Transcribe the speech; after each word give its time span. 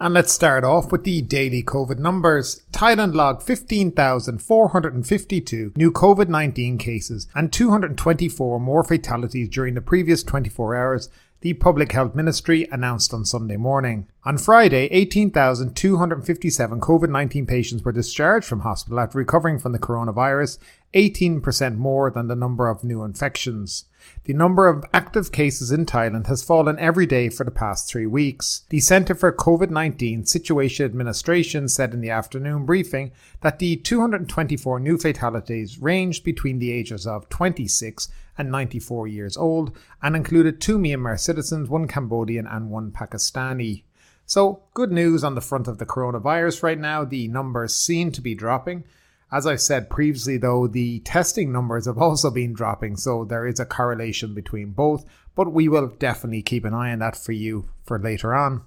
And 0.00 0.12
let's 0.12 0.32
start 0.32 0.64
off 0.64 0.90
with 0.90 1.04
the 1.04 1.22
daily 1.22 1.62
COVID 1.62 2.00
numbers. 2.00 2.62
Thailand 2.72 3.14
logged 3.14 3.44
15,452 3.44 5.72
new 5.76 5.92
COVID 5.92 6.28
19 6.28 6.78
cases 6.78 7.28
and 7.32 7.52
224 7.52 8.58
more 8.58 8.82
fatalities 8.82 9.48
during 9.48 9.74
the 9.74 9.80
previous 9.80 10.24
24 10.24 10.74
hours, 10.74 11.10
the 11.42 11.54
Public 11.54 11.92
Health 11.92 12.16
Ministry 12.16 12.66
announced 12.72 13.14
on 13.14 13.24
Sunday 13.24 13.56
morning. 13.56 14.08
On 14.26 14.38
Friday, 14.38 14.86
18,257 14.86 16.80
COVID 16.80 17.10
19 17.10 17.44
patients 17.44 17.84
were 17.84 17.92
discharged 17.92 18.46
from 18.46 18.60
hospital 18.60 18.98
after 18.98 19.18
recovering 19.18 19.58
from 19.58 19.72
the 19.72 19.78
coronavirus, 19.78 20.56
18% 20.94 21.76
more 21.76 22.10
than 22.10 22.28
the 22.28 22.34
number 22.34 22.70
of 22.70 22.82
new 22.82 23.04
infections. 23.04 23.84
The 24.24 24.32
number 24.32 24.66
of 24.66 24.82
active 24.94 25.30
cases 25.30 25.70
in 25.70 25.84
Thailand 25.84 26.26
has 26.28 26.42
fallen 26.42 26.78
every 26.78 27.04
day 27.04 27.28
for 27.28 27.44
the 27.44 27.50
past 27.50 27.86
three 27.86 28.06
weeks. 28.06 28.62
The 28.70 28.80
Center 28.80 29.14
for 29.14 29.30
COVID 29.30 29.68
19 29.68 30.24
Situation 30.24 30.86
Administration 30.86 31.68
said 31.68 31.92
in 31.92 32.00
the 32.00 32.08
afternoon 32.08 32.64
briefing 32.64 33.12
that 33.42 33.58
the 33.58 33.76
224 33.76 34.80
new 34.80 34.96
fatalities 34.96 35.78
ranged 35.78 36.24
between 36.24 36.60
the 36.60 36.72
ages 36.72 37.06
of 37.06 37.28
26 37.28 38.08
and 38.38 38.50
94 38.50 39.06
years 39.06 39.36
old 39.36 39.76
and 40.00 40.16
included 40.16 40.62
two 40.62 40.78
Myanmar 40.78 41.20
citizens, 41.20 41.68
one 41.68 41.86
Cambodian, 41.86 42.46
and 42.46 42.70
one 42.70 42.90
Pakistani. 42.90 43.82
So, 44.26 44.62
good 44.72 44.90
news 44.90 45.22
on 45.22 45.34
the 45.34 45.40
front 45.40 45.68
of 45.68 45.78
the 45.78 45.86
coronavirus 45.86 46.62
right 46.62 46.78
now. 46.78 47.04
The 47.04 47.28
numbers 47.28 47.74
seem 47.74 48.10
to 48.12 48.20
be 48.20 48.34
dropping. 48.34 48.84
As 49.30 49.46
I 49.46 49.56
said 49.56 49.90
previously, 49.90 50.36
though, 50.36 50.66
the 50.66 51.00
testing 51.00 51.52
numbers 51.52 51.86
have 51.86 51.98
also 51.98 52.30
been 52.30 52.52
dropping, 52.52 52.96
so 52.96 53.24
there 53.24 53.46
is 53.46 53.58
a 53.58 53.66
correlation 53.66 54.32
between 54.34 54.70
both, 54.70 55.04
but 55.34 55.52
we 55.52 55.68
will 55.68 55.88
definitely 55.88 56.42
keep 56.42 56.64
an 56.64 56.72
eye 56.72 56.92
on 56.92 57.00
that 57.00 57.16
for 57.16 57.32
you 57.32 57.68
for 57.82 57.98
later 57.98 58.34
on. 58.34 58.62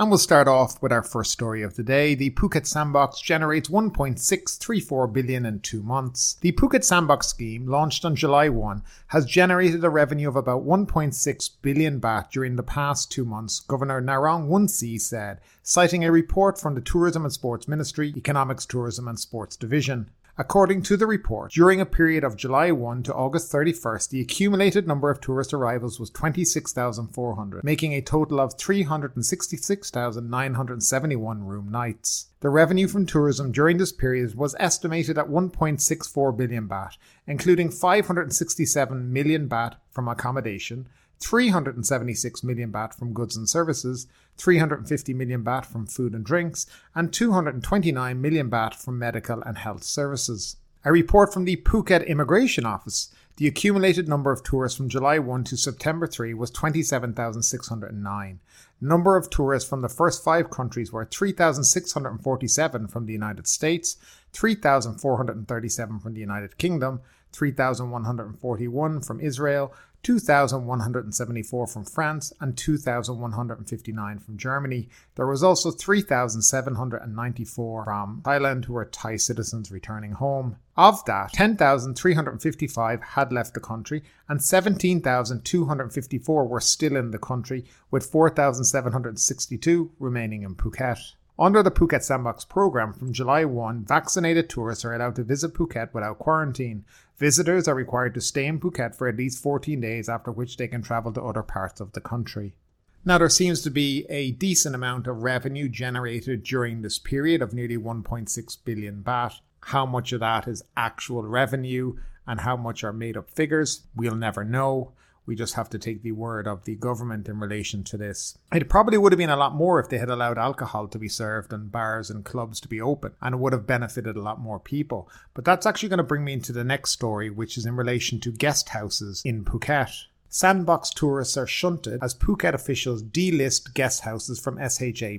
And 0.00 0.10
we'll 0.10 0.18
start 0.18 0.46
off 0.46 0.80
with 0.80 0.92
our 0.92 1.02
first 1.02 1.32
story 1.32 1.60
of 1.64 1.74
the 1.74 1.82
day. 1.82 2.14
The 2.14 2.30
Phuket 2.30 2.68
Sandbox 2.68 3.20
generates 3.20 3.68
1.634 3.68 5.12
billion 5.12 5.44
in 5.44 5.58
two 5.58 5.82
months. 5.82 6.36
The 6.40 6.52
Phuket 6.52 6.84
Sandbox 6.84 7.26
scheme, 7.26 7.66
launched 7.66 8.04
on 8.04 8.14
July 8.14 8.48
1, 8.48 8.84
has 9.08 9.26
generated 9.26 9.84
a 9.84 9.90
revenue 9.90 10.28
of 10.28 10.36
about 10.36 10.64
1.6 10.64 11.50
billion 11.62 12.00
baht 12.00 12.30
during 12.30 12.54
the 12.54 12.62
past 12.62 13.10
two 13.10 13.24
months, 13.24 13.58
Governor 13.58 14.00
Narong 14.00 14.46
Woonciew 14.48 15.00
said, 15.00 15.40
citing 15.64 16.04
a 16.04 16.12
report 16.12 16.60
from 16.60 16.76
the 16.76 16.80
Tourism 16.80 17.24
and 17.24 17.32
Sports 17.32 17.66
Ministry, 17.66 18.14
Economics, 18.16 18.66
Tourism 18.66 19.08
and 19.08 19.18
Sports 19.18 19.56
Division. 19.56 20.10
According 20.40 20.82
to 20.82 20.96
the 20.96 21.08
report, 21.08 21.50
during 21.50 21.80
a 21.80 21.84
period 21.84 22.22
of 22.22 22.36
July 22.36 22.70
1 22.70 23.02
to 23.02 23.12
August 23.12 23.50
31st, 23.50 24.10
the 24.10 24.20
accumulated 24.20 24.86
number 24.86 25.10
of 25.10 25.20
tourist 25.20 25.52
arrivals 25.52 25.98
was 25.98 26.10
26,400, 26.10 27.64
making 27.64 27.92
a 27.92 28.00
total 28.00 28.38
of 28.38 28.56
366,971 28.56 31.42
room 31.42 31.68
nights. 31.72 32.28
The 32.38 32.50
revenue 32.50 32.86
from 32.86 33.04
tourism 33.04 33.50
during 33.50 33.78
this 33.78 33.90
period 33.90 34.36
was 34.36 34.54
estimated 34.60 35.18
at 35.18 35.26
1.64 35.26 36.36
billion 36.36 36.68
baht, 36.68 36.92
including 37.26 37.72
567 37.72 39.12
million 39.12 39.48
baht 39.48 39.74
from 39.90 40.06
accommodation, 40.06 40.88
376 41.20 42.42
million 42.44 42.70
baht 42.70 42.94
from 42.94 43.12
goods 43.12 43.36
and 43.36 43.48
services, 43.48 44.06
350 44.36 45.14
million 45.14 45.42
baht 45.42 45.66
from 45.66 45.86
food 45.86 46.14
and 46.14 46.24
drinks, 46.24 46.66
and 46.94 47.12
229 47.12 48.20
million 48.20 48.50
baht 48.50 48.74
from 48.74 48.98
medical 48.98 49.42
and 49.42 49.58
health 49.58 49.82
services. 49.82 50.56
A 50.84 50.92
report 50.92 51.32
from 51.32 51.44
the 51.44 51.56
Phuket 51.56 52.06
Immigration 52.06 52.64
Office 52.64 53.12
the 53.38 53.46
accumulated 53.46 54.08
number 54.08 54.32
of 54.32 54.42
tourists 54.42 54.76
from 54.76 54.88
July 54.88 55.20
1 55.20 55.44
to 55.44 55.56
September 55.56 56.08
3 56.08 56.34
was 56.34 56.50
27,609. 56.50 58.40
Number 58.80 59.16
of 59.16 59.30
tourists 59.30 59.68
from 59.68 59.80
the 59.80 59.88
first 59.88 60.24
five 60.24 60.50
countries 60.50 60.92
were 60.92 61.04
3,647 61.04 62.88
from 62.88 63.06
the 63.06 63.12
United 63.12 63.46
States, 63.46 63.96
3,437 64.32 66.00
from 66.00 66.14
the 66.14 66.20
United 66.20 66.58
Kingdom, 66.58 67.00
3,141 67.32 69.00
from 69.02 69.20
Israel, 69.20 69.72
2,174 70.08 71.66
from 71.66 71.84
France, 71.84 72.32
and 72.40 72.56
2,159 72.56 74.18
from 74.18 74.38
Germany. 74.38 74.88
There 75.16 75.26
was 75.26 75.42
also 75.42 75.70
3,794 75.70 77.84
from 77.84 78.22
Thailand 78.24 78.64
who 78.64 78.72
were 78.72 78.86
Thai 78.86 79.16
citizens 79.16 79.70
returning 79.70 80.12
home. 80.12 80.56
Of 80.78 81.04
that, 81.04 81.34
10,355 81.34 83.02
had 83.02 83.34
left 83.34 83.52
the 83.52 83.60
country 83.60 84.02
and 84.30 84.42
17,254 84.42 86.48
were 86.48 86.60
still 86.60 86.96
in 86.96 87.10
the 87.10 87.18
country, 87.18 87.66
with 87.90 88.06
4,762 88.06 89.90
remaining 89.98 90.42
in 90.42 90.54
Phuket. 90.54 91.00
Under 91.40 91.62
the 91.62 91.70
Phuket 91.70 92.02
Sandbox 92.02 92.44
program 92.44 92.92
from 92.92 93.12
July 93.12 93.44
1, 93.44 93.84
vaccinated 93.84 94.50
tourists 94.50 94.84
are 94.84 94.92
allowed 94.92 95.14
to 95.14 95.22
visit 95.22 95.54
Phuket 95.54 95.94
without 95.94 96.18
quarantine. 96.18 96.84
Visitors 97.16 97.68
are 97.68 97.76
required 97.76 98.14
to 98.14 98.20
stay 98.20 98.44
in 98.44 98.58
Phuket 98.58 98.96
for 98.96 99.06
at 99.06 99.16
least 99.16 99.40
14 99.40 99.80
days, 99.80 100.08
after 100.08 100.32
which 100.32 100.56
they 100.56 100.66
can 100.66 100.82
travel 100.82 101.12
to 101.12 101.22
other 101.22 101.44
parts 101.44 101.80
of 101.80 101.92
the 101.92 102.00
country. 102.00 102.56
Now, 103.04 103.18
there 103.18 103.28
seems 103.28 103.62
to 103.62 103.70
be 103.70 104.04
a 104.08 104.32
decent 104.32 104.74
amount 104.74 105.06
of 105.06 105.22
revenue 105.22 105.68
generated 105.68 106.42
during 106.42 106.82
this 106.82 106.98
period 106.98 107.40
of 107.40 107.54
nearly 107.54 107.76
1.6 107.76 108.58
billion 108.64 109.04
baht. 109.04 109.34
How 109.60 109.86
much 109.86 110.12
of 110.12 110.18
that 110.18 110.48
is 110.48 110.64
actual 110.76 111.22
revenue 111.22 111.98
and 112.26 112.40
how 112.40 112.56
much 112.56 112.82
are 112.82 112.92
made 112.92 113.16
up 113.16 113.30
figures, 113.30 113.82
we'll 113.94 114.16
never 114.16 114.44
know. 114.44 114.90
We 115.28 115.36
just 115.36 115.54
have 115.54 115.68
to 115.70 115.78
take 115.78 116.02
the 116.02 116.12
word 116.12 116.48
of 116.48 116.64
the 116.64 116.74
government 116.74 117.28
in 117.28 117.38
relation 117.38 117.84
to 117.84 117.98
this. 117.98 118.38
It 118.50 118.70
probably 118.70 118.96
would 118.96 119.12
have 119.12 119.18
been 119.18 119.28
a 119.28 119.36
lot 119.36 119.54
more 119.54 119.78
if 119.78 119.90
they 119.90 119.98
had 119.98 120.08
allowed 120.08 120.38
alcohol 120.38 120.88
to 120.88 120.98
be 120.98 121.10
served 121.10 121.52
and 121.52 121.70
bars 121.70 122.08
and 122.08 122.24
clubs 122.24 122.60
to 122.60 122.68
be 122.68 122.80
open, 122.80 123.12
and 123.20 123.34
it 123.34 123.38
would 123.38 123.52
have 123.52 123.66
benefited 123.66 124.16
a 124.16 124.22
lot 124.22 124.40
more 124.40 124.58
people. 124.58 125.10
But 125.34 125.44
that's 125.44 125.66
actually 125.66 125.90
going 125.90 125.98
to 125.98 126.02
bring 126.02 126.24
me 126.24 126.32
into 126.32 126.52
the 126.52 126.64
next 126.64 126.92
story, 126.92 127.28
which 127.28 127.58
is 127.58 127.66
in 127.66 127.76
relation 127.76 128.20
to 128.20 128.32
guest 128.32 128.70
houses 128.70 129.20
in 129.22 129.44
Phuket. 129.44 129.92
Sandbox 130.30 130.88
tourists 130.90 131.36
are 131.36 131.46
shunted 131.46 132.02
as 132.02 132.14
Phuket 132.14 132.54
officials 132.54 133.02
delist 133.02 133.74
guest 133.74 134.00
houses 134.00 134.40
from 134.40 134.56
SHA. 134.56 135.18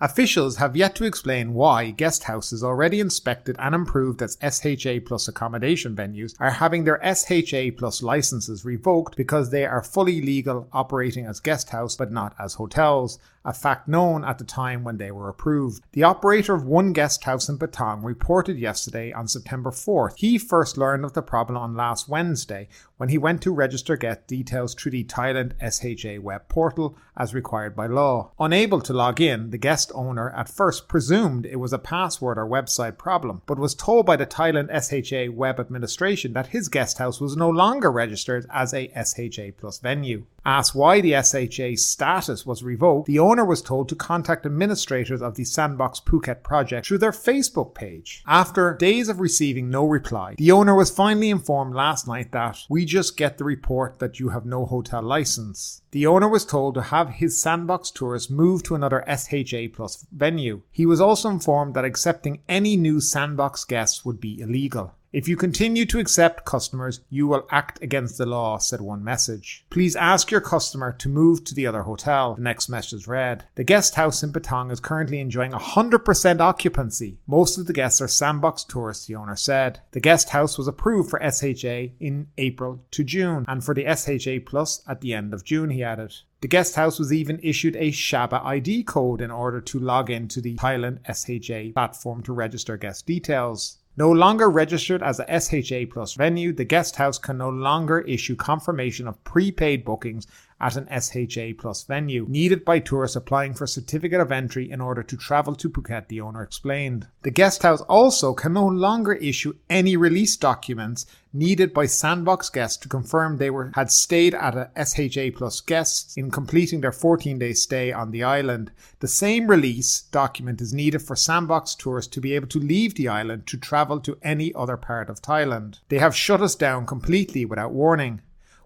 Officials 0.00 0.56
have 0.56 0.76
yet 0.76 0.96
to 0.96 1.04
explain 1.04 1.54
why 1.54 1.90
guest 1.90 2.24
houses 2.24 2.64
already 2.64 2.98
inspected 2.98 3.54
and 3.60 3.74
improved 3.76 4.20
as 4.22 4.36
SHA 4.42 5.00
Plus 5.06 5.28
accommodation 5.28 5.94
venues 5.94 6.34
are 6.40 6.50
having 6.50 6.82
their 6.82 7.00
SHA 7.02 7.76
Plus 7.78 8.02
licenses 8.02 8.64
revoked 8.64 9.16
because 9.16 9.50
they 9.50 9.64
are 9.64 9.84
fully 9.84 10.20
legal 10.20 10.68
operating 10.72 11.26
as 11.26 11.38
guest 11.38 11.70
house 11.70 11.94
but 11.94 12.10
not 12.10 12.34
as 12.40 12.54
hotels, 12.54 13.20
a 13.44 13.52
fact 13.52 13.86
known 13.86 14.24
at 14.24 14.38
the 14.38 14.44
time 14.44 14.82
when 14.82 14.96
they 14.96 15.12
were 15.12 15.28
approved. 15.28 15.84
The 15.92 16.02
operator 16.02 16.54
of 16.54 16.64
one 16.64 16.92
guest 16.92 17.22
house 17.24 17.48
in 17.48 17.58
Patong 17.58 18.02
reported 18.02 18.58
yesterday 18.58 19.12
on 19.12 19.28
September 19.28 19.70
4th 19.70 20.14
he 20.16 20.38
first 20.38 20.76
learned 20.76 21.04
of 21.04 21.12
the 21.12 21.22
problem 21.22 21.56
on 21.56 21.76
last 21.76 22.08
Wednesday 22.08 22.68
when 22.96 23.08
he 23.08 23.18
went 23.18 23.42
to 23.42 23.52
register 23.52 23.96
guest 23.96 24.26
details 24.26 24.74
through 24.74 24.92
the 24.92 25.04
Thailand 25.04 25.52
SHA 25.60 26.20
web 26.22 26.48
portal 26.48 26.96
as 27.16 27.34
required 27.34 27.74
by 27.74 27.86
law. 27.86 28.32
Unable 28.38 28.80
to 28.80 28.92
log 28.92 29.20
in, 29.20 29.50
the 29.50 29.58
guest 29.58 29.90
owner 29.94 30.30
at 30.30 30.48
first 30.48 30.88
presumed 30.88 31.46
it 31.46 31.56
was 31.56 31.72
a 31.72 31.78
password 31.78 32.38
or 32.38 32.46
website 32.46 32.98
problem, 32.98 33.42
but 33.46 33.58
was 33.58 33.74
told 33.74 34.06
by 34.06 34.16
the 34.16 34.26
Thailand 34.26 34.68
SHA 34.70 35.32
web 35.32 35.58
administration 35.58 36.32
that 36.32 36.48
his 36.48 36.68
guest 36.68 36.98
house 36.98 37.20
was 37.20 37.36
no 37.36 37.50
longer 37.50 37.90
registered 37.90 38.46
as 38.50 38.72
a 38.72 38.90
SHA 38.94 39.52
plus 39.58 39.78
venue. 39.78 40.26
Asked 40.46 40.74
why 40.74 41.00
the 41.00 41.12
SHA 41.12 41.76
status 41.76 42.44
was 42.44 42.62
revoked, 42.62 43.06
the 43.06 43.18
owner 43.18 43.44
was 43.44 43.62
told 43.62 43.88
to 43.88 43.94
contact 43.94 44.44
administrators 44.44 45.22
of 45.22 45.36
the 45.36 45.44
Sandbox 45.44 46.00
Phuket 46.00 46.42
project 46.42 46.86
through 46.86 46.98
their 46.98 47.12
Facebook 47.12 47.74
page. 47.74 48.22
After 48.26 48.74
days 48.74 49.08
of 49.08 49.20
receiving 49.20 49.70
no 49.70 49.86
reply, 49.86 50.34
the 50.36 50.52
owner 50.52 50.74
was 50.74 50.90
finally 50.90 51.30
informed 51.30 51.74
last 51.74 52.06
night 52.06 52.32
that 52.32 52.58
we 52.68 52.84
just 52.84 53.16
get 53.16 53.38
the 53.38 53.44
report 53.44 54.00
that 54.00 54.20
you 54.20 54.28
have 54.30 54.44
no 54.44 54.66
hotel 54.66 55.02
license. 55.02 55.80
The 55.92 56.06
owner 56.06 56.28
was 56.28 56.44
told 56.44 56.74
to 56.74 56.82
have 56.82 57.08
his 57.08 57.40
sandbox 57.40 57.90
tours 57.90 58.28
moved 58.28 58.66
to 58.66 58.74
another 58.74 59.02
SHA 59.06 59.68
Plus 59.72 60.06
venue. 60.12 60.60
He 60.70 60.84
was 60.84 61.00
also 61.00 61.30
informed 61.30 61.74
that 61.74 61.84
accepting 61.84 62.40
any 62.48 62.76
new 62.76 63.00
sandbox 63.00 63.64
guests 63.64 64.04
would 64.04 64.20
be 64.20 64.40
illegal. 64.40 64.92
If 65.14 65.28
you 65.28 65.36
continue 65.36 65.86
to 65.86 66.00
accept 66.00 66.44
customers, 66.44 67.00
you 67.08 67.28
will 67.28 67.46
act 67.48 67.80
against 67.80 68.18
the 68.18 68.26
law, 68.26 68.58
said 68.58 68.80
one 68.80 69.04
message. 69.04 69.64
Please 69.70 69.94
ask 69.94 70.32
your 70.32 70.40
customer 70.40 70.92
to 70.94 71.08
move 71.08 71.44
to 71.44 71.54
the 71.54 71.68
other 71.68 71.82
hotel, 71.82 72.34
the 72.34 72.42
next 72.42 72.68
message 72.68 73.06
read. 73.06 73.44
The 73.54 73.62
guest 73.62 73.94
house 73.94 74.24
in 74.24 74.32
Patong 74.32 74.72
is 74.72 74.80
currently 74.80 75.20
enjoying 75.20 75.52
100% 75.52 76.40
occupancy. 76.40 77.18
Most 77.28 77.58
of 77.58 77.68
the 77.68 77.72
guests 77.72 78.00
are 78.00 78.08
sandbox 78.08 78.64
tourists, 78.64 79.06
the 79.06 79.14
owner 79.14 79.36
said. 79.36 79.78
The 79.92 80.00
guest 80.00 80.30
house 80.30 80.58
was 80.58 80.66
approved 80.66 81.10
for 81.10 81.20
SHA 81.20 81.94
in 82.00 82.26
April 82.36 82.84
to 82.90 83.04
June, 83.04 83.44
and 83.46 83.62
for 83.62 83.72
the 83.72 83.84
SHA 83.84 84.50
Plus 84.50 84.82
at 84.88 85.00
the 85.00 85.14
end 85.14 85.32
of 85.32 85.44
June, 85.44 85.70
he 85.70 85.84
added. 85.84 86.12
The 86.40 86.48
guest 86.48 86.74
house 86.74 86.98
was 86.98 87.12
even 87.12 87.38
issued 87.40 87.76
a 87.76 87.92
Shaba 87.92 88.44
ID 88.44 88.82
code 88.82 89.20
in 89.20 89.30
order 89.30 89.60
to 89.60 89.78
log 89.78 90.10
into 90.10 90.40
the 90.40 90.56
Thailand 90.56 90.98
SHA 91.06 91.72
platform 91.72 92.22
to 92.24 92.32
register 92.32 92.76
guest 92.76 93.06
details. 93.06 93.78
No 93.96 94.10
longer 94.10 94.50
registered 94.50 95.04
as 95.04 95.20
a 95.20 95.40
SHA 95.40 95.92
Plus 95.92 96.14
venue, 96.14 96.52
the 96.52 96.64
guest 96.64 96.96
house 96.96 97.16
can 97.16 97.38
no 97.38 97.48
longer 97.48 98.00
issue 98.00 98.34
confirmation 98.34 99.06
of 99.06 99.22
prepaid 99.22 99.84
bookings 99.84 100.26
at 100.60 100.76
an 100.76 100.88
SHA 100.88 101.54
Plus 101.58 101.84
venue, 101.84 102.26
needed 102.28 102.64
by 102.64 102.78
tourists 102.78 103.16
applying 103.16 103.54
for 103.54 103.64
a 103.64 103.68
certificate 103.68 104.20
of 104.20 104.32
entry 104.32 104.70
in 104.70 104.80
order 104.80 105.02
to 105.02 105.16
travel 105.16 105.54
to 105.54 105.68
Phuket, 105.68 106.08
the 106.08 106.20
owner 106.20 106.42
explained. 106.42 107.06
The 107.22 107.30
guest 107.30 107.62
house 107.62 107.80
also 107.82 108.34
can 108.34 108.52
no 108.52 108.66
longer 108.66 109.14
issue 109.14 109.54
any 109.68 109.96
release 109.96 110.36
documents 110.36 111.06
needed 111.32 111.74
by 111.74 111.86
sandbox 111.86 112.48
guests 112.48 112.76
to 112.78 112.88
confirm 112.88 113.36
they 113.36 113.50
were 113.50 113.72
had 113.74 113.90
stayed 113.90 114.34
at 114.34 114.54
a 114.54 114.70
SHA 114.76 115.36
Plus 115.36 115.60
guests 115.60 116.16
in 116.16 116.30
completing 116.30 116.80
their 116.80 116.92
14-day 116.92 117.52
stay 117.52 117.92
on 117.92 118.12
the 118.12 118.22
island. 118.22 118.70
The 119.00 119.08
same 119.08 119.48
release 119.48 120.02
document 120.02 120.60
is 120.60 120.72
needed 120.72 121.02
for 121.02 121.16
sandbox 121.16 121.74
tourists 121.74 122.12
to 122.14 122.20
be 122.20 122.34
able 122.34 122.48
to 122.48 122.60
leave 122.60 122.94
the 122.94 123.08
island 123.08 123.46
to 123.48 123.56
travel 123.56 123.98
to 124.00 124.16
any 124.22 124.54
other 124.54 124.76
part 124.76 125.10
of 125.10 125.20
Thailand. 125.20 125.80
They 125.88 125.98
have 125.98 126.14
shut 126.14 126.40
us 126.40 126.54
down 126.54 126.86
completely 126.86 127.44
without 127.44 127.72
warning. 127.72 128.20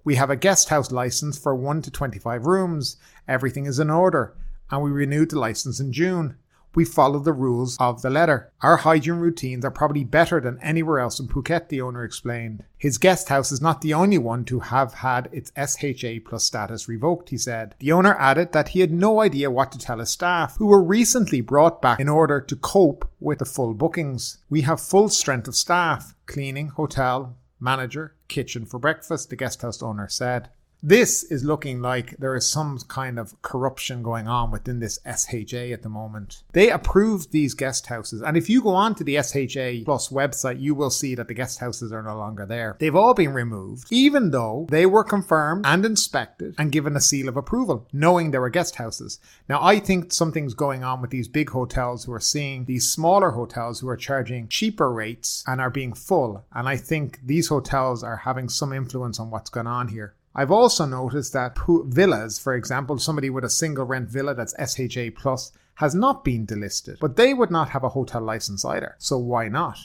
We 0.08 0.14
have 0.14 0.30
a 0.30 0.36
guest 0.36 0.70
house 0.70 0.90
license 0.90 1.38
for 1.38 1.54
1 1.54 1.82
to 1.82 1.90
25 1.90 2.46
rooms. 2.46 2.96
Everything 3.28 3.66
is 3.66 3.78
in 3.78 3.90
order. 3.90 4.34
And 4.70 4.82
we 4.82 4.90
renewed 4.90 5.28
the 5.28 5.38
license 5.38 5.80
in 5.80 5.92
June. 5.92 6.38
We 6.74 6.86
follow 6.86 7.18
the 7.18 7.34
rules 7.34 7.76
of 7.78 8.00
the 8.00 8.08
letter. 8.08 8.50
Our 8.62 8.78
hygiene 8.78 9.16
routines 9.16 9.66
are 9.66 9.70
probably 9.70 10.04
better 10.04 10.40
than 10.40 10.58
anywhere 10.62 11.00
else 11.00 11.20
in 11.20 11.28
Phuket, 11.28 11.68
the 11.68 11.82
owner 11.82 12.04
explained. 12.04 12.64
His 12.78 12.96
guest 12.96 13.28
house 13.28 13.52
is 13.52 13.60
not 13.60 13.82
the 13.82 13.92
only 13.92 14.16
one 14.16 14.46
to 14.46 14.60
have 14.60 14.94
had 14.94 15.28
its 15.30 15.52
SHA 15.54 16.20
plus 16.24 16.42
status 16.42 16.88
revoked, 16.88 17.28
he 17.28 17.36
said. 17.36 17.74
The 17.78 17.92
owner 17.92 18.14
added 18.14 18.52
that 18.52 18.68
he 18.68 18.80
had 18.80 18.90
no 18.90 19.20
idea 19.20 19.50
what 19.50 19.72
to 19.72 19.78
tell 19.78 19.98
his 19.98 20.08
staff, 20.08 20.56
who 20.56 20.68
were 20.68 20.82
recently 20.82 21.42
brought 21.42 21.82
back 21.82 22.00
in 22.00 22.08
order 22.08 22.40
to 22.40 22.56
cope 22.56 23.06
with 23.20 23.40
the 23.40 23.44
full 23.44 23.74
bookings. 23.74 24.38
We 24.48 24.62
have 24.62 24.80
full 24.80 25.10
strength 25.10 25.48
of 25.48 25.54
staff, 25.54 26.14
cleaning, 26.24 26.68
hotel, 26.68 27.36
manager, 27.60 28.14
kitchen 28.28 28.64
for 28.64 28.78
breakfast, 28.78 29.30
the 29.30 29.36
guest 29.36 29.62
house 29.62 29.82
owner 29.82 30.08
said. 30.08 30.50
This 30.82 31.24
is 31.24 31.42
looking 31.42 31.82
like 31.82 32.16
there 32.18 32.36
is 32.36 32.48
some 32.48 32.78
kind 32.86 33.18
of 33.18 33.40
corruption 33.42 34.00
going 34.00 34.28
on 34.28 34.52
within 34.52 34.78
this 34.78 35.00
SHA 35.04 35.72
at 35.72 35.82
the 35.82 35.88
moment. 35.88 36.44
They 36.52 36.70
approved 36.70 37.32
these 37.32 37.54
guest 37.54 37.88
houses, 37.88 38.22
and 38.22 38.36
if 38.36 38.48
you 38.48 38.62
go 38.62 38.70
on 38.70 38.94
to 38.94 39.02
the 39.02 39.16
SHA 39.16 39.84
Plus 39.84 40.10
website, 40.10 40.60
you 40.60 40.76
will 40.76 40.90
see 40.90 41.16
that 41.16 41.26
the 41.26 41.34
guest 41.34 41.58
houses 41.58 41.90
are 41.90 42.04
no 42.04 42.16
longer 42.16 42.46
there. 42.46 42.76
They've 42.78 42.94
all 42.94 43.12
been 43.12 43.32
removed, 43.32 43.88
even 43.90 44.30
though 44.30 44.66
they 44.70 44.86
were 44.86 45.02
confirmed 45.02 45.66
and 45.66 45.84
inspected 45.84 46.54
and 46.58 46.70
given 46.70 46.94
a 46.94 47.00
seal 47.00 47.28
of 47.28 47.36
approval, 47.36 47.88
knowing 47.92 48.30
they 48.30 48.38
were 48.38 48.48
guest 48.48 48.76
houses. 48.76 49.18
Now, 49.48 49.60
I 49.60 49.80
think 49.80 50.12
something's 50.12 50.54
going 50.54 50.84
on 50.84 51.00
with 51.00 51.10
these 51.10 51.26
big 51.26 51.50
hotels 51.50 52.04
who 52.04 52.12
are 52.12 52.20
seeing 52.20 52.66
these 52.66 52.88
smaller 52.88 53.32
hotels 53.32 53.80
who 53.80 53.88
are 53.88 53.96
charging 53.96 54.46
cheaper 54.46 54.92
rates 54.92 55.42
and 55.48 55.60
are 55.60 55.70
being 55.70 55.92
full, 55.92 56.44
and 56.52 56.68
I 56.68 56.76
think 56.76 57.18
these 57.26 57.48
hotels 57.48 58.04
are 58.04 58.18
having 58.18 58.48
some 58.48 58.72
influence 58.72 59.18
on 59.18 59.30
what's 59.30 59.50
going 59.50 59.66
on 59.66 59.88
here. 59.88 60.14
I've 60.38 60.52
also 60.52 60.86
noticed 60.86 61.32
that 61.32 61.58
villas, 61.66 62.38
for 62.38 62.54
example, 62.54 62.96
somebody 62.98 63.28
with 63.28 63.42
a 63.42 63.50
single 63.50 63.84
rent 63.84 64.08
villa 64.08 64.36
that's 64.36 64.54
SHA 64.54 65.10
plus 65.16 65.50
has 65.74 65.96
not 65.96 66.22
been 66.22 66.46
delisted, 66.46 67.00
but 67.00 67.16
they 67.16 67.34
would 67.34 67.50
not 67.50 67.70
have 67.70 67.82
a 67.82 67.88
hotel 67.88 68.22
license 68.22 68.64
either. 68.64 68.94
So 68.98 69.18
why 69.18 69.48
not? 69.48 69.78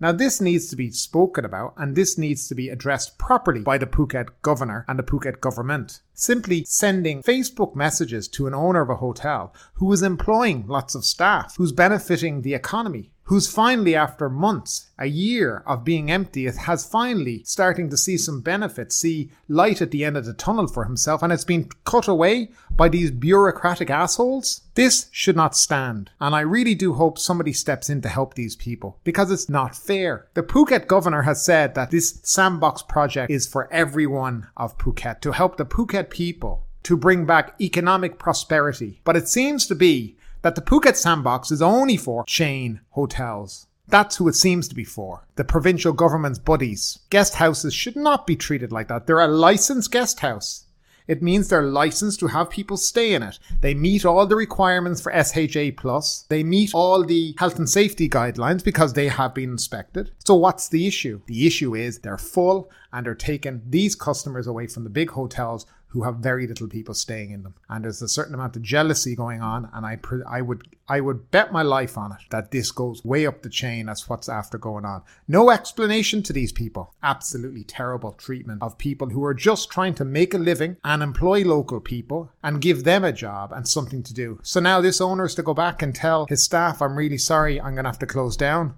Now, 0.00 0.10
this 0.10 0.40
needs 0.40 0.66
to 0.70 0.76
be 0.76 0.90
spoken 0.90 1.44
about 1.44 1.74
and 1.76 1.94
this 1.94 2.18
needs 2.18 2.48
to 2.48 2.56
be 2.56 2.70
addressed 2.70 3.18
properly 3.18 3.60
by 3.60 3.78
the 3.78 3.86
Phuket 3.86 4.30
governor 4.42 4.84
and 4.88 4.98
the 4.98 5.04
Phuket 5.04 5.40
government. 5.40 6.00
Simply 6.12 6.64
sending 6.64 7.22
Facebook 7.22 7.76
messages 7.76 8.26
to 8.30 8.48
an 8.48 8.54
owner 8.54 8.80
of 8.80 8.90
a 8.90 8.96
hotel 8.96 9.54
who 9.74 9.92
is 9.92 10.02
employing 10.02 10.66
lots 10.66 10.96
of 10.96 11.04
staff, 11.04 11.54
who's 11.56 11.70
benefiting 11.70 12.42
the 12.42 12.54
economy, 12.54 13.12
who's 13.24 13.50
finally, 13.50 13.94
after 13.94 14.28
months, 14.28 14.90
a 14.98 15.06
year 15.06 15.62
of 15.66 15.84
being 15.84 16.10
empty, 16.10 16.44
has 16.44 16.86
finally 16.86 17.42
starting 17.44 17.88
to 17.90 17.96
see 17.96 18.16
some 18.16 18.40
benefits, 18.40 18.96
see 18.96 19.30
light 19.48 19.80
at 19.80 19.90
the 19.90 20.04
end 20.04 20.16
of 20.16 20.24
the 20.24 20.34
tunnel 20.34 20.66
for 20.66 20.84
himself, 20.84 21.22
and 21.22 21.32
it's 21.32 21.44
been 21.44 21.68
cut 21.84 22.06
away 22.06 22.50
by 22.76 22.88
these 22.88 23.10
bureaucratic 23.10 23.88
assholes. 23.88 24.60
This 24.74 25.08
should 25.10 25.36
not 25.36 25.56
stand, 25.56 26.10
and 26.20 26.34
I 26.34 26.40
really 26.40 26.74
do 26.74 26.94
hope 26.94 27.18
somebody 27.18 27.52
steps 27.52 27.88
in 27.88 28.02
to 28.02 28.08
help 28.08 28.34
these 28.34 28.56
people 28.56 28.98
because 29.04 29.30
it's 29.30 29.48
not 29.48 29.76
fair. 29.76 30.26
The 30.34 30.42
Phuket 30.42 30.86
governor 30.86 31.22
has 31.22 31.44
said 31.44 31.74
that 31.74 31.90
this 31.90 32.20
sandbox 32.22 32.82
project 32.82 33.30
is 33.30 33.46
for 33.46 33.72
everyone 33.72 34.48
of 34.56 34.76
Phuket 34.78 35.20
to 35.22 35.32
help 35.32 35.56
the 35.56 35.66
Phuket 35.66 36.10
people 36.10 36.66
to 36.82 36.96
bring 36.96 37.24
back 37.24 37.54
economic 37.60 38.18
prosperity, 38.18 39.00
but 39.04 39.16
it 39.16 39.28
seems 39.28 39.66
to 39.66 39.74
be 39.74 40.16
that 40.44 40.56
the 40.56 40.60
Phuket 40.60 40.94
Sandbox 40.94 41.50
is 41.50 41.62
only 41.62 41.96
for 41.96 42.22
chain 42.26 42.82
hotels. 42.90 43.66
That's 43.88 44.16
who 44.16 44.28
it 44.28 44.34
seems 44.34 44.68
to 44.68 44.74
be 44.74 44.84
for. 44.84 45.26
The 45.36 45.44
provincial 45.44 45.94
government's 45.94 46.38
buddies. 46.38 46.98
Guest 47.08 47.36
houses 47.36 47.72
should 47.72 47.96
not 47.96 48.26
be 48.26 48.36
treated 48.36 48.70
like 48.70 48.88
that. 48.88 49.06
They're 49.06 49.20
a 49.20 49.26
licensed 49.26 49.90
guest 49.90 50.20
house. 50.20 50.66
It 51.08 51.22
means 51.22 51.48
they're 51.48 51.62
licensed 51.62 52.20
to 52.20 52.26
have 52.26 52.50
people 52.50 52.76
stay 52.76 53.14
in 53.14 53.22
it. 53.22 53.38
They 53.62 53.72
meet 53.72 54.04
all 54.04 54.26
the 54.26 54.36
requirements 54.36 55.00
for 55.00 55.12
SHA 55.12 55.76
plus. 55.78 56.26
They 56.28 56.42
meet 56.42 56.74
all 56.74 57.04
the 57.04 57.34
health 57.38 57.58
and 57.58 57.68
safety 57.68 58.06
guidelines 58.06 58.62
because 58.62 58.92
they 58.92 59.08
have 59.08 59.34
been 59.34 59.52
inspected. 59.52 60.10
So 60.26 60.34
what's 60.34 60.68
the 60.68 60.86
issue? 60.86 61.22
The 61.26 61.46
issue 61.46 61.74
is 61.74 62.00
they're 62.00 62.18
full 62.18 62.70
and 62.92 63.06
they're 63.06 63.14
taking 63.14 63.62
these 63.68 63.94
customers 63.94 64.46
away 64.46 64.66
from 64.66 64.84
the 64.84 64.90
big 64.90 65.10
hotels 65.10 65.64
who 65.94 66.02
have 66.02 66.16
very 66.16 66.44
little 66.44 66.66
people 66.66 66.92
staying 66.92 67.30
in 67.30 67.44
them. 67.44 67.54
And 67.68 67.84
there's 67.84 68.02
a 68.02 68.08
certain 68.08 68.34
amount 68.34 68.56
of 68.56 68.62
jealousy 68.62 69.14
going 69.14 69.40
on. 69.40 69.70
And 69.72 69.86
I, 69.86 69.96
I 70.28 70.42
would, 70.42 70.66
I 70.88 71.00
would 71.00 71.30
bet 71.30 71.52
my 71.52 71.62
life 71.62 71.96
on 71.96 72.10
it 72.10 72.18
that 72.30 72.50
this 72.50 72.72
goes 72.72 73.04
way 73.04 73.26
up 73.26 73.42
the 73.42 73.48
chain 73.48 73.88
as 73.88 74.08
what's 74.08 74.28
after 74.28 74.58
going 74.58 74.84
on. 74.84 75.02
No 75.28 75.50
explanation 75.50 76.24
to 76.24 76.32
these 76.32 76.50
people. 76.50 76.92
Absolutely 77.00 77.62
terrible 77.62 78.10
treatment 78.10 78.60
of 78.60 78.76
people 78.76 79.10
who 79.10 79.24
are 79.24 79.34
just 79.34 79.70
trying 79.70 79.94
to 79.94 80.04
make 80.04 80.34
a 80.34 80.38
living 80.38 80.78
and 80.82 81.00
employ 81.00 81.44
local 81.44 81.80
people 81.80 82.32
and 82.42 82.60
give 82.60 82.82
them 82.82 83.04
a 83.04 83.12
job 83.12 83.52
and 83.52 83.68
something 83.68 84.02
to 84.02 84.12
do. 84.12 84.40
So 84.42 84.58
now 84.58 84.80
this 84.80 85.00
owner 85.00 85.26
is 85.26 85.36
to 85.36 85.44
go 85.44 85.54
back 85.54 85.80
and 85.80 85.94
tell 85.94 86.26
his 86.26 86.42
staff, 86.42 86.82
I'm 86.82 86.96
really 86.96 87.18
sorry, 87.18 87.60
I'm 87.60 87.74
going 87.74 87.84
to 87.84 87.90
have 87.90 88.00
to 88.00 88.06
close 88.06 88.36
down. 88.36 88.76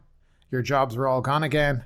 Your 0.50 0.60
jobs 0.60 0.96
are 0.96 1.08
all 1.08 1.22
gone 1.22 1.42
again. 1.42 1.84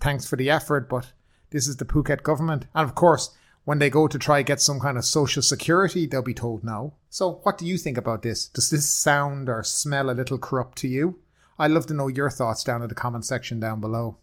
Thanks 0.00 0.28
for 0.28 0.34
the 0.34 0.50
effort, 0.50 0.88
but 0.88 1.12
this 1.50 1.68
is 1.68 1.76
the 1.76 1.84
Phuket 1.84 2.24
government. 2.24 2.66
And 2.74 2.88
of 2.88 2.96
course, 2.96 3.30
when 3.64 3.78
they 3.78 3.90
go 3.90 4.06
to 4.06 4.18
try 4.18 4.42
get 4.42 4.60
some 4.60 4.80
kind 4.80 4.98
of 4.98 5.04
social 5.04 5.42
security, 5.42 6.06
they'll 6.06 6.22
be 6.22 6.34
told 6.34 6.64
no. 6.64 6.94
So, 7.08 7.40
what 7.42 7.58
do 7.58 7.66
you 7.66 7.78
think 7.78 7.96
about 7.96 8.22
this? 8.22 8.46
Does 8.48 8.70
this 8.70 8.88
sound 8.88 9.48
or 9.48 9.62
smell 9.62 10.10
a 10.10 10.12
little 10.12 10.38
corrupt 10.38 10.78
to 10.78 10.88
you? 10.88 11.20
I'd 11.58 11.70
love 11.70 11.86
to 11.86 11.94
know 11.94 12.08
your 12.08 12.30
thoughts 12.30 12.64
down 12.64 12.82
in 12.82 12.88
the 12.88 12.94
comment 12.94 13.24
section 13.24 13.60
down 13.60 13.80
below. 13.80 14.18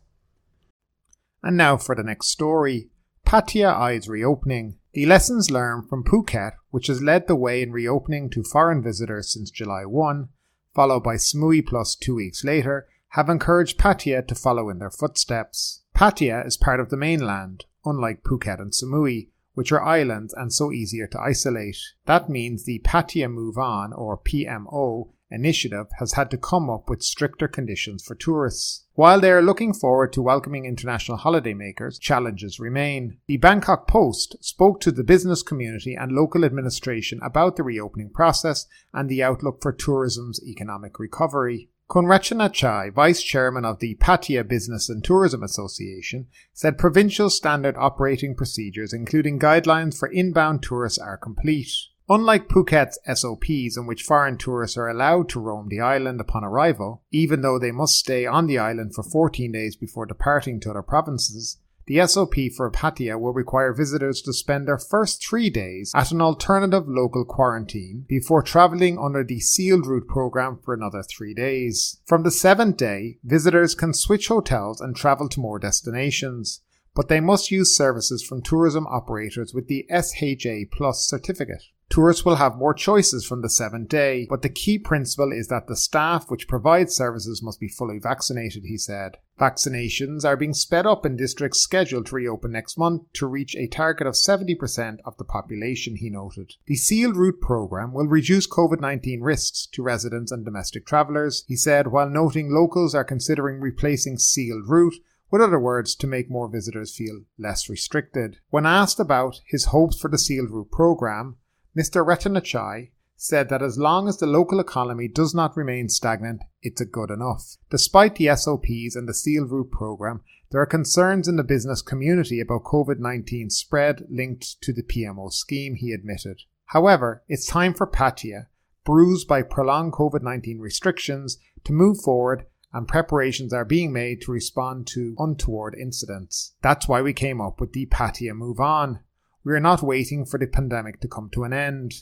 And 1.43 1.57
now 1.57 1.77
for 1.77 1.95
the 1.95 2.03
next 2.03 2.27
story 2.27 2.89
Pattaya 3.25 3.73
eyes 3.73 4.09
reopening. 4.09 4.77
The 4.93 5.05
lessons 5.05 5.49
learned 5.49 5.87
from 5.87 6.03
Phuket, 6.03 6.51
which 6.69 6.87
has 6.87 7.01
led 7.01 7.27
the 7.27 7.35
way 7.35 7.61
in 7.61 7.71
reopening 7.71 8.29
to 8.31 8.43
foreign 8.43 8.83
visitors 8.83 9.31
since 9.31 9.49
July 9.49 9.85
1, 9.85 10.27
followed 10.75 11.03
by 11.03 11.15
Samui 11.15 11.65
Plus 11.65 11.95
two 11.95 12.15
weeks 12.15 12.43
later, 12.43 12.87
have 13.09 13.29
encouraged 13.29 13.77
Pattaya 13.79 14.27
to 14.27 14.35
follow 14.35 14.69
in 14.69 14.79
their 14.79 14.91
footsteps. 14.91 15.83
Pattaya 15.95 16.45
is 16.45 16.57
part 16.57 16.81
of 16.81 16.89
the 16.89 16.97
mainland, 16.97 17.65
unlike 17.85 18.23
Phuket 18.23 18.59
and 18.59 18.73
Samui, 18.73 19.29
which 19.53 19.71
are 19.71 19.83
islands 19.83 20.33
and 20.33 20.53
so 20.53 20.71
easier 20.71 21.07
to 21.07 21.19
isolate. 21.19 21.77
That 22.05 22.29
means 22.29 22.65
the 22.65 22.79
Pattaya 22.85 23.31
Move 23.31 23.57
On, 23.57 23.93
or 23.93 24.17
PMO, 24.17 25.09
initiative 25.31 25.87
has 25.99 26.13
had 26.13 26.29
to 26.29 26.37
come 26.37 26.69
up 26.69 26.89
with 26.89 27.01
stricter 27.01 27.47
conditions 27.47 28.03
for 28.03 28.15
tourists. 28.15 28.85
While 28.93 29.21
they 29.21 29.31
are 29.31 29.41
looking 29.41 29.73
forward 29.73 30.11
to 30.13 30.21
welcoming 30.21 30.65
international 30.65 31.19
holidaymakers, 31.19 31.99
challenges 31.99 32.59
remain. 32.59 33.17
The 33.27 33.37
Bangkok 33.37 33.87
Post 33.87 34.35
spoke 34.41 34.81
to 34.81 34.91
the 34.91 35.03
business 35.03 35.41
community 35.41 35.95
and 35.95 36.11
local 36.11 36.43
administration 36.43 37.19
about 37.23 37.55
the 37.55 37.63
reopening 37.63 38.09
process 38.09 38.67
and 38.93 39.09
the 39.09 39.23
outlook 39.23 39.61
for 39.61 39.71
tourism's 39.71 40.43
economic 40.43 40.99
recovery. 40.99 41.69
Kunrachana 41.91 42.49
Chai, 42.53 42.89
vice 42.89 43.21
chairman 43.21 43.65
of 43.65 43.79
the 43.79 43.95
Pattaya 43.95 44.47
Business 44.47 44.87
and 44.87 45.03
Tourism 45.03 45.43
Association, 45.43 46.27
said 46.53 46.77
provincial 46.77 47.29
standard 47.29 47.75
operating 47.77 48.33
procedures, 48.33 48.93
including 48.93 49.37
guidelines 49.37 49.99
for 49.99 50.07
inbound 50.07 50.63
tourists, 50.63 50.97
are 50.97 51.17
complete. 51.17 51.69
Unlike 52.07 52.47
Phuket's 52.47 52.97
SOPs, 53.13 53.75
in 53.75 53.87
which 53.87 54.03
foreign 54.03 54.37
tourists 54.37 54.77
are 54.77 54.87
allowed 54.87 55.27
to 55.29 55.41
roam 55.41 55.67
the 55.67 55.81
island 55.81 56.21
upon 56.21 56.45
arrival, 56.45 57.03
even 57.11 57.41
though 57.41 57.59
they 57.59 57.71
must 57.71 57.97
stay 57.97 58.25
on 58.25 58.47
the 58.47 58.57
island 58.57 58.95
for 58.95 59.03
14 59.03 59.51
days 59.51 59.75
before 59.75 60.05
departing 60.05 60.61
to 60.61 60.69
other 60.69 60.81
provinces, 60.81 61.57
the 61.87 62.05
SOP 62.05 62.35
for 62.55 62.71
Pattaya 62.71 63.19
will 63.19 63.33
require 63.33 63.73
visitors 63.73 64.21
to 64.21 64.33
spend 64.33 64.67
their 64.67 64.77
first 64.77 65.25
three 65.25 65.49
days 65.49 65.91
at 65.95 66.11
an 66.11 66.21
alternative 66.21 66.87
local 66.87 67.25
quarantine 67.25 68.05
before 68.07 68.43
travelling 68.43 68.97
under 68.97 69.23
the 69.23 69.39
sealed 69.39 69.85
route 69.85 70.07
program 70.07 70.59
for 70.63 70.73
another 70.73 71.03
three 71.03 71.33
days. 71.33 71.99
From 72.05 72.23
the 72.23 72.31
seventh 72.31 72.77
day, 72.77 73.17
visitors 73.23 73.75
can 73.75 73.93
switch 73.93 74.27
hotels 74.27 74.79
and 74.81 74.95
travel 74.95 75.27
to 75.29 75.39
more 75.39 75.59
destinations, 75.59 76.61
but 76.95 77.07
they 77.07 77.19
must 77.19 77.51
use 77.51 77.75
services 77.75 78.23
from 78.23 78.41
tourism 78.41 78.85
operators 78.87 79.53
with 79.53 79.67
the 79.67 79.85
SHA 79.89 80.75
Plus 80.75 81.07
certificate. 81.07 81.63
Tourists 81.91 82.23
will 82.23 82.37
have 82.37 82.55
more 82.55 82.73
choices 82.73 83.25
from 83.25 83.41
the 83.41 83.49
seventh 83.49 83.89
day, 83.89 84.25
but 84.29 84.43
the 84.43 84.49
key 84.49 84.79
principle 84.79 85.33
is 85.33 85.49
that 85.49 85.67
the 85.67 85.75
staff 85.75 86.31
which 86.31 86.47
provides 86.47 86.95
services 86.95 87.43
must 87.43 87.59
be 87.59 87.67
fully 87.67 87.99
vaccinated, 87.99 88.63
he 88.63 88.77
said. 88.77 89.17
Vaccinations 89.37 90.23
are 90.23 90.37
being 90.37 90.53
sped 90.53 90.85
up 90.85 91.05
in 91.05 91.17
districts 91.17 91.59
scheduled 91.59 92.05
to 92.05 92.15
reopen 92.15 92.53
next 92.53 92.77
month 92.77 93.01
to 93.11 93.27
reach 93.27 93.57
a 93.57 93.67
target 93.67 94.07
of 94.07 94.13
70% 94.13 94.99
of 95.03 95.17
the 95.17 95.25
population, 95.25 95.97
he 95.97 96.09
noted. 96.09 96.53
The 96.65 96.75
sealed 96.75 97.17
route 97.17 97.41
program 97.41 97.91
will 97.91 98.07
reduce 98.07 98.47
COVID 98.47 98.79
19 98.79 99.19
risks 99.19 99.67
to 99.73 99.83
residents 99.83 100.31
and 100.31 100.45
domestic 100.45 100.85
travellers, 100.85 101.43
he 101.49 101.57
said, 101.57 101.87
while 101.87 102.09
noting 102.09 102.53
locals 102.53 102.95
are 102.95 103.03
considering 103.03 103.59
replacing 103.59 104.17
sealed 104.17 104.69
route 104.69 104.95
with 105.31 105.41
other 105.41 105.59
words, 105.59 105.95
to 105.95 106.07
make 106.07 106.29
more 106.29 106.49
visitors 106.49 106.93
feel 106.93 107.21
less 107.39 107.69
restricted. 107.69 108.37
When 108.49 108.65
asked 108.65 108.99
about 108.99 109.39
his 109.47 109.65
hopes 109.65 109.97
for 109.97 110.09
the 110.09 110.17
sealed 110.17 110.51
route 110.51 110.71
program, 110.71 111.37
Mr. 111.77 112.05
Rattanachai 112.05 112.89
said 113.15 113.49
that 113.49 113.61
as 113.61 113.77
long 113.77 114.07
as 114.07 114.17
the 114.17 114.25
local 114.25 114.59
economy 114.59 115.07
does 115.07 115.33
not 115.33 115.55
remain 115.55 115.87
stagnant, 115.87 116.41
it's 116.61 116.81
good 116.81 117.11
enough. 117.11 117.55
Despite 117.69 118.15
the 118.15 118.35
SOPs 118.35 118.95
and 118.95 119.07
the 119.07 119.13
Seal 119.13 119.45
Route 119.45 119.71
program, 119.71 120.21
there 120.49 120.59
are 120.59 120.65
concerns 120.65 121.27
in 121.27 121.37
the 121.37 121.43
business 121.43 121.81
community 121.81 122.41
about 122.41 122.63
COVID 122.63 122.99
19 122.99 123.49
spread 123.51 124.05
linked 124.09 124.61
to 124.63 124.73
the 124.73 124.83
PMO 124.83 125.31
scheme, 125.31 125.75
he 125.75 125.93
admitted. 125.93 126.41
However, 126.65 127.23
it's 127.29 127.45
time 127.45 127.73
for 127.73 127.87
Pattaya, 127.87 128.47
bruised 128.83 129.27
by 129.27 129.43
prolonged 129.43 129.93
COVID 129.93 130.23
19 130.23 130.59
restrictions, 130.59 131.37
to 131.63 131.73
move 131.73 132.01
forward 132.01 132.47
and 132.73 132.87
preparations 132.87 133.53
are 133.53 133.65
being 133.65 133.91
made 133.93 134.21
to 134.21 134.31
respond 134.31 134.87
to 134.87 135.15
untoward 135.17 135.75
incidents. 135.79 136.55
That's 136.61 136.87
why 136.87 137.01
we 137.01 137.13
came 137.13 137.41
up 137.41 137.59
with 137.59 137.73
the 137.73 137.85
Pattaya 137.85 138.33
Move 138.33 138.59
On. 138.59 138.99
We 139.43 139.53
are 139.53 139.59
not 139.59 139.81
waiting 139.81 140.25
for 140.25 140.37
the 140.37 140.47
pandemic 140.47 140.99
to 141.01 141.07
come 141.07 141.29
to 141.33 141.43
an 141.43 141.53
end. 141.53 141.93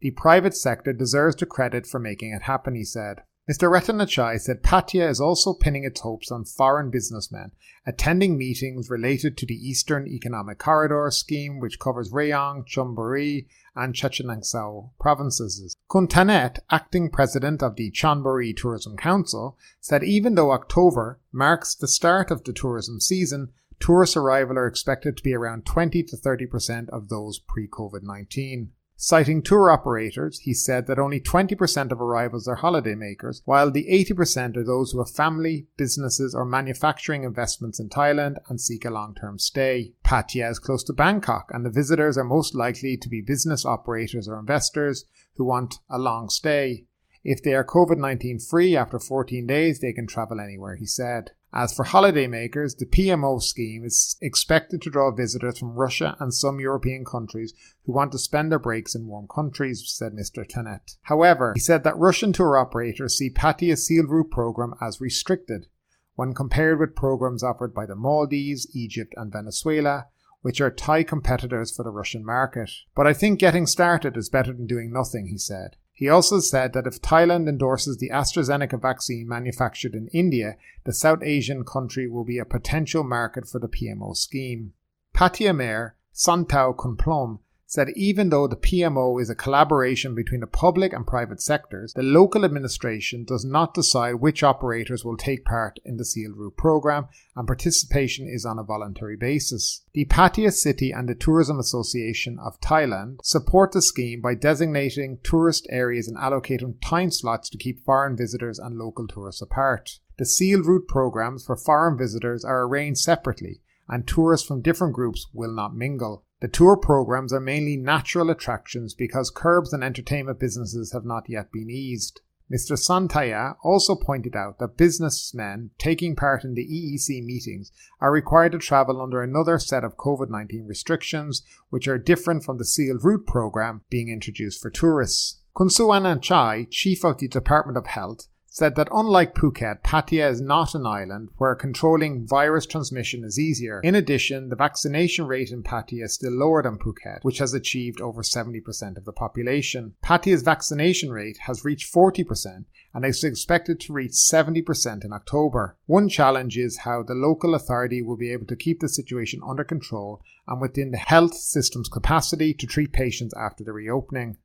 The 0.00 0.12
private 0.12 0.56
sector 0.56 0.92
deserves 0.92 1.36
the 1.36 1.46
credit 1.46 1.86
for 1.86 1.98
making 1.98 2.32
it 2.32 2.42
happen, 2.42 2.74
he 2.74 2.84
said. 2.84 3.22
Mr. 3.50 3.70
Rattanachai 3.70 4.40
said 4.40 4.62
Pattaya 4.62 5.08
is 5.08 5.20
also 5.20 5.54
pinning 5.54 5.84
its 5.84 6.00
hopes 6.00 6.32
on 6.32 6.44
foreign 6.44 6.90
businessmen 6.90 7.52
attending 7.86 8.36
meetings 8.36 8.90
related 8.90 9.36
to 9.36 9.46
the 9.46 9.54
Eastern 9.54 10.08
Economic 10.08 10.58
Corridor 10.58 11.08
scheme, 11.12 11.60
which 11.60 11.78
covers 11.78 12.10
Rayong, 12.10 12.66
Chonburi, 12.66 13.46
and 13.76 13.94
Chachoengsao 13.94 14.90
provinces. 14.98 15.76
Kuntanet, 15.88 16.58
acting 16.70 17.08
president 17.10 17.62
of 17.62 17.76
the 17.76 17.92
Chonburi 17.92 18.56
Tourism 18.56 18.96
Council, 18.96 19.56
said 19.80 20.02
even 20.02 20.34
though 20.34 20.50
October 20.50 21.20
marks 21.30 21.74
the 21.76 21.86
start 21.86 22.32
of 22.32 22.42
the 22.42 22.52
tourism 22.52 22.98
season, 22.98 23.52
tourist 23.80 24.16
arrival 24.16 24.58
are 24.58 24.66
expected 24.66 25.16
to 25.16 25.22
be 25.22 25.34
around 25.34 25.66
20 25.66 26.02
to 26.04 26.16
30% 26.16 26.88
of 26.90 27.08
those 27.08 27.38
pre 27.38 27.68
COVID 27.68 28.02
19. 28.02 28.72
Citing 28.98 29.42
tour 29.42 29.70
operators, 29.70 30.38
he 30.38 30.54
said 30.54 30.86
that 30.86 30.98
only 30.98 31.20
20% 31.20 31.92
of 31.92 32.00
arrivals 32.00 32.48
are 32.48 32.56
holidaymakers, 32.56 33.42
while 33.44 33.70
the 33.70 33.86
80% 33.90 34.56
are 34.56 34.64
those 34.64 34.92
who 34.92 34.98
have 35.00 35.10
family, 35.10 35.66
businesses, 35.76 36.34
or 36.34 36.46
manufacturing 36.46 37.22
investments 37.22 37.78
in 37.78 37.90
Thailand 37.90 38.36
and 38.48 38.58
seek 38.58 38.86
a 38.86 38.90
long 38.90 39.14
term 39.14 39.38
stay. 39.38 39.92
Pattaya 40.02 40.50
is 40.50 40.58
close 40.58 40.82
to 40.84 40.94
Bangkok, 40.94 41.50
and 41.52 41.62
the 41.62 41.70
visitors 41.70 42.16
are 42.16 42.24
most 42.24 42.54
likely 42.54 42.96
to 42.96 43.08
be 43.10 43.20
business 43.20 43.66
operators 43.66 44.28
or 44.28 44.38
investors 44.38 45.04
who 45.34 45.44
want 45.44 45.74
a 45.90 45.98
long 45.98 46.30
stay. 46.30 46.86
If 47.22 47.42
they 47.42 47.52
are 47.52 47.64
COVID 47.64 47.98
19 47.98 48.38
free 48.38 48.76
after 48.76 48.98
14 48.98 49.46
days, 49.46 49.80
they 49.80 49.92
can 49.92 50.06
travel 50.06 50.40
anywhere, 50.40 50.76
he 50.76 50.86
said. 50.86 51.32
As 51.58 51.72
for 51.72 51.86
holidaymakers, 51.86 52.76
the 52.76 52.84
PMO 52.84 53.42
scheme 53.42 53.82
is 53.82 54.18
expected 54.20 54.82
to 54.82 54.90
draw 54.90 55.10
visitors 55.10 55.58
from 55.58 55.72
Russia 55.72 56.14
and 56.20 56.34
some 56.34 56.60
European 56.60 57.02
countries 57.02 57.54
who 57.86 57.94
want 57.94 58.12
to 58.12 58.18
spend 58.18 58.52
their 58.52 58.58
breaks 58.58 58.94
in 58.94 59.06
warm 59.06 59.26
countries, 59.26 59.82
said 59.86 60.12
Mr. 60.12 60.46
Tanet. 60.46 60.98
However, 61.04 61.54
he 61.54 61.60
said 61.60 61.82
that 61.84 61.96
Russian 61.96 62.34
tour 62.34 62.58
operators 62.58 63.16
see 63.16 63.30
Pattaya's 63.30 63.86
sealed 63.86 64.10
route 64.10 64.30
program 64.30 64.74
as 64.82 65.00
restricted 65.00 65.68
when 66.14 66.34
compared 66.34 66.78
with 66.78 66.94
programs 66.94 67.42
offered 67.42 67.72
by 67.72 67.86
the 67.86 67.96
Maldives, 67.96 68.66
Egypt, 68.76 69.14
and 69.16 69.32
Venezuela, 69.32 70.08
which 70.42 70.60
are 70.60 70.70
Thai 70.70 71.04
competitors 71.04 71.74
for 71.74 71.84
the 71.84 71.90
Russian 71.90 72.22
market. 72.22 72.70
But 72.94 73.06
I 73.06 73.14
think 73.14 73.40
getting 73.40 73.66
started 73.66 74.14
is 74.18 74.28
better 74.28 74.52
than 74.52 74.66
doing 74.66 74.92
nothing, 74.92 75.28
he 75.28 75.38
said. 75.38 75.76
He 75.96 76.10
also 76.10 76.40
said 76.40 76.74
that 76.74 76.86
if 76.86 77.00
Thailand 77.00 77.48
endorses 77.48 77.96
the 77.96 78.10
AstraZeneca 78.10 78.78
vaccine 78.78 79.26
manufactured 79.26 79.94
in 79.94 80.08
India, 80.08 80.58
the 80.84 80.92
South 80.92 81.22
Asian 81.22 81.64
country 81.64 82.06
will 82.06 82.22
be 82.22 82.38
a 82.38 82.44
potential 82.44 83.02
market 83.02 83.48
for 83.48 83.58
the 83.58 83.68
PMO 83.68 84.14
scheme. 84.14 84.74
Pattaya 85.14 85.56
Mayor 85.56 85.96
Sonthaya 86.14 86.76
Kunplome 86.76 87.38
said 87.66 87.88
even 87.96 88.30
though 88.30 88.46
the 88.46 88.56
PMO 88.56 89.20
is 89.20 89.28
a 89.28 89.34
collaboration 89.34 90.14
between 90.14 90.40
the 90.40 90.46
public 90.46 90.92
and 90.92 91.06
private 91.06 91.42
sectors, 91.42 91.92
the 91.94 92.02
local 92.02 92.44
administration 92.44 93.24
does 93.24 93.44
not 93.44 93.74
decide 93.74 94.14
which 94.14 94.42
operators 94.42 95.04
will 95.04 95.16
take 95.16 95.44
part 95.44 95.78
in 95.84 95.96
the 95.96 96.04
sealed 96.04 96.36
route 96.36 96.56
program 96.56 97.08
and 97.34 97.46
participation 97.46 98.28
is 98.28 98.46
on 98.46 98.58
a 98.58 98.62
voluntary 98.62 99.16
basis. 99.16 99.82
The 99.94 100.04
Pattaya 100.04 100.52
City 100.52 100.92
and 100.92 101.08
the 101.08 101.14
Tourism 101.14 101.58
Association 101.58 102.38
of 102.38 102.60
Thailand 102.60 103.18
support 103.22 103.72
the 103.72 103.82
scheme 103.82 104.20
by 104.20 104.34
designating 104.34 105.18
tourist 105.22 105.66
areas 105.70 106.06
and 106.06 106.16
allocating 106.16 106.76
time 106.80 107.10
slots 107.10 107.50
to 107.50 107.58
keep 107.58 107.84
foreign 107.84 108.16
visitors 108.16 108.58
and 108.58 108.78
local 108.78 109.06
tourists 109.08 109.42
apart. 109.42 109.98
The 110.18 110.24
sealed 110.24 110.66
route 110.66 110.88
programs 110.88 111.44
for 111.44 111.56
foreign 111.56 111.98
visitors 111.98 112.44
are 112.44 112.62
arranged 112.62 113.00
separately 113.00 113.60
and 113.88 114.06
tourists 114.06 114.46
from 114.46 114.62
different 114.62 114.94
groups 114.94 115.26
will 115.32 115.52
not 115.52 115.74
mingle. 115.74 116.24
The 116.40 116.48
tour 116.48 116.76
programs 116.76 117.32
are 117.32 117.40
mainly 117.40 117.76
natural 117.78 118.28
attractions 118.28 118.92
because 118.92 119.30
curbs 119.30 119.72
and 119.72 119.82
entertainment 119.82 120.38
businesses 120.38 120.92
have 120.92 121.04
not 121.04 121.30
yet 121.30 121.50
been 121.50 121.70
eased. 121.70 122.20
Mr. 122.52 122.78
Sonthaya 122.78 123.56
also 123.64 123.96
pointed 123.96 124.36
out 124.36 124.58
that 124.58 124.76
businessmen 124.76 125.70
taking 125.78 126.14
part 126.14 126.44
in 126.44 126.54
the 126.54 126.64
EEC 126.64 127.24
meetings 127.24 127.72
are 128.00 128.12
required 128.12 128.52
to 128.52 128.58
travel 128.58 129.00
under 129.00 129.22
another 129.22 129.58
set 129.58 129.82
of 129.82 129.96
COVID 129.96 130.30
19 130.30 130.66
restrictions, 130.66 131.42
which 131.70 131.88
are 131.88 131.98
different 131.98 132.44
from 132.44 132.58
the 132.58 132.64
sealed 132.64 133.02
route 133.02 133.26
program 133.26 133.80
being 133.90 134.08
introduced 134.08 134.60
for 134.60 134.70
tourists. 134.70 135.40
Kunsuanan 135.56 136.20
Chai, 136.20 136.68
chief 136.70 137.02
of 137.02 137.18
the 137.18 137.26
Department 137.26 137.78
of 137.78 137.86
Health, 137.86 138.28
said 138.56 138.74
that 138.74 138.88
unlike 138.90 139.34
Phuket, 139.34 139.82
Pattaya 139.82 140.30
is 140.30 140.40
not 140.40 140.74
an 140.74 140.86
island 140.86 141.28
where 141.36 141.54
controlling 141.54 142.26
virus 142.26 142.64
transmission 142.64 143.22
is 143.22 143.38
easier. 143.38 143.82
In 143.84 143.94
addition, 143.94 144.48
the 144.48 144.56
vaccination 144.56 145.26
rate 145.26 145.50
in 145.50 145.62
Pattaya 145.62 146.04
is 146.04 146.14
still 146.14 146.32
lower 146.32 146.62
than 146.62 146.78
Phuket, 146.78 147.18
which 147.20 147.36
has 147.36 147.52
achieved 147.52 148.00
over 148.00 148.22
70% 148.22 148.96
of 148.96 149.04
the 149.04 149.12
population. 149.12 149.92
Pattaya's 150.02 150.40
vaccination 150.40 151.10
rate 151.10 151.36
has 151.42 151.66
reached 151.66 151.92
40% 151.92 152.64
and 152.94 153.04
is 153.04 153.22
expected 153.22 153.78
to 153.80 153.92
reach 153.92 154.12
70% 154.12 155.04
in 155.04 155.12
October. 155.12 155.76
One 155.84 156.08
challenge 156.08 156.56
is 156.56 156.78
how 156.78 157.02
the 157.02 157.12
local 157.12 157.54
authority 157.54 158.00
will 158.00 158.16
be 158.16 158.32
able 158.32 158.46
to 158.46 158.56
keep 158.56 158.80
the 158.80 158.88
situation 158.88 159.42
under 159.46 159.64
control 159.64 160.22
and 160.48 160.62
within 160.62 160.92
the 160.92 160.96
health 160.96 161.34
system's 161.34 161.90
capacity 161.90 162.54
to 162.54 162.66
treat 162.66 162.94
patients 162.94 163.34
after 163.36 163.64
the 163.64 163.74
reopening. 163.74 164.38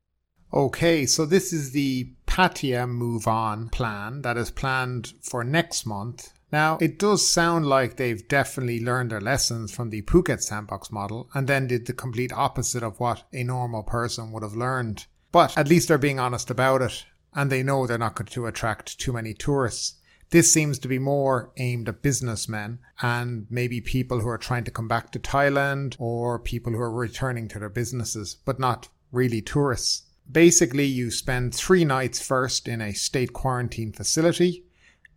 Okay, 0.53 1.05
so 1.05 1.25
this 1.25 1.53
is 1.53 1.71
the 1.71 2.11
Pattaya 2.31 2.87
Move 2.87 3.27
On 3.27 3.67
plan 3.67 4.21
that 4.21 4.37
is 4.37 4.51
planned 4.51 5.11
for 5.21 5.43
next 5.43 5.85
month. 5.85 6.31
Now, 6.49 6.77
it 6.79 6.97
does 6.97 7.27
sound 7.27 7.65
like 7.65 7.97
they've 7.97 8.25
definitely 8.25 8.79
learned 8.79 9.11
their 9.11 9.19
lessons 9.19 9.75
from 9.75 9.89
the 9.89 10.01
Phuket 10.03 10.41
sandbox 10.41 10.93
model 10.93 11.29
and 11.33 11.45
then 11.45 11.67
did 11.67 11.87
the 11.87 11.93
complete 11.93 12.31
opposite 12.31 12.83
of 12.83 13.01
what 13.01 13.23
a 13.33 13.43
normal 13.43 13.83
person 13.83 14.31
would 14.31 14.43
have 14.43 14.55
learned. 14.55 15.07
But 15.33 15.57
at 15.57 15.67
least 15.67 15.89
they're 15.89 15.97
being 15.97 16.21
honest 16.21 16.49
about 16.49 16.81
it 16.81 17.05
and 17.35 17.51
they 17.51 17.63
know 17.63 17.85
they're 17.85 17.97
not 17.97 18.15
going 18.15 18.27
to 18.27 18.45
attract 18.45 18.97
too 18.97 19.11
many 19.11 19.33
tourists. 19.33 19.95
This 20.29 20.53
seems 20.53 20.79
to 20.79 20.87
be 20.87 20.99
more 20.99 21.51
aimed 21.57 21.89
at 21.89 22.01
businessmen 22.01 22.79
and 23.01 23.45
maybe 23.49 23.81
people 23.81 24.21
who 24.21 24.29
are 24.29 24.37
trying 24.37 24.63
to 24.63 24.71
come 24.71 24.87
back 24.87 25.11
to 25.11 25.19
Thailand 25.19 25.97
or 25.99 26.39
people 26.39 26.71
who 26.71 26.79
are 26.79 26.89
returning 26.89 27.49
to 27.49 27.59
their 27.59 27.67
businesses, 27.67 28.37
but 28.45 28.57
not 28.57 28.87
really 29.11 29.41
tourists. 29.41 30.03
Basically, 30.31 30.85
you 30.85 31.11
spend 31.11 31.53
three 31.53 31.83
nights 31.83 32.21
first 32.21 32.67
in 32.67 32.79
a 32.79 32.93
state 32.93 33.33
quarantine 33.33 33.91
facility, 33.91 34.63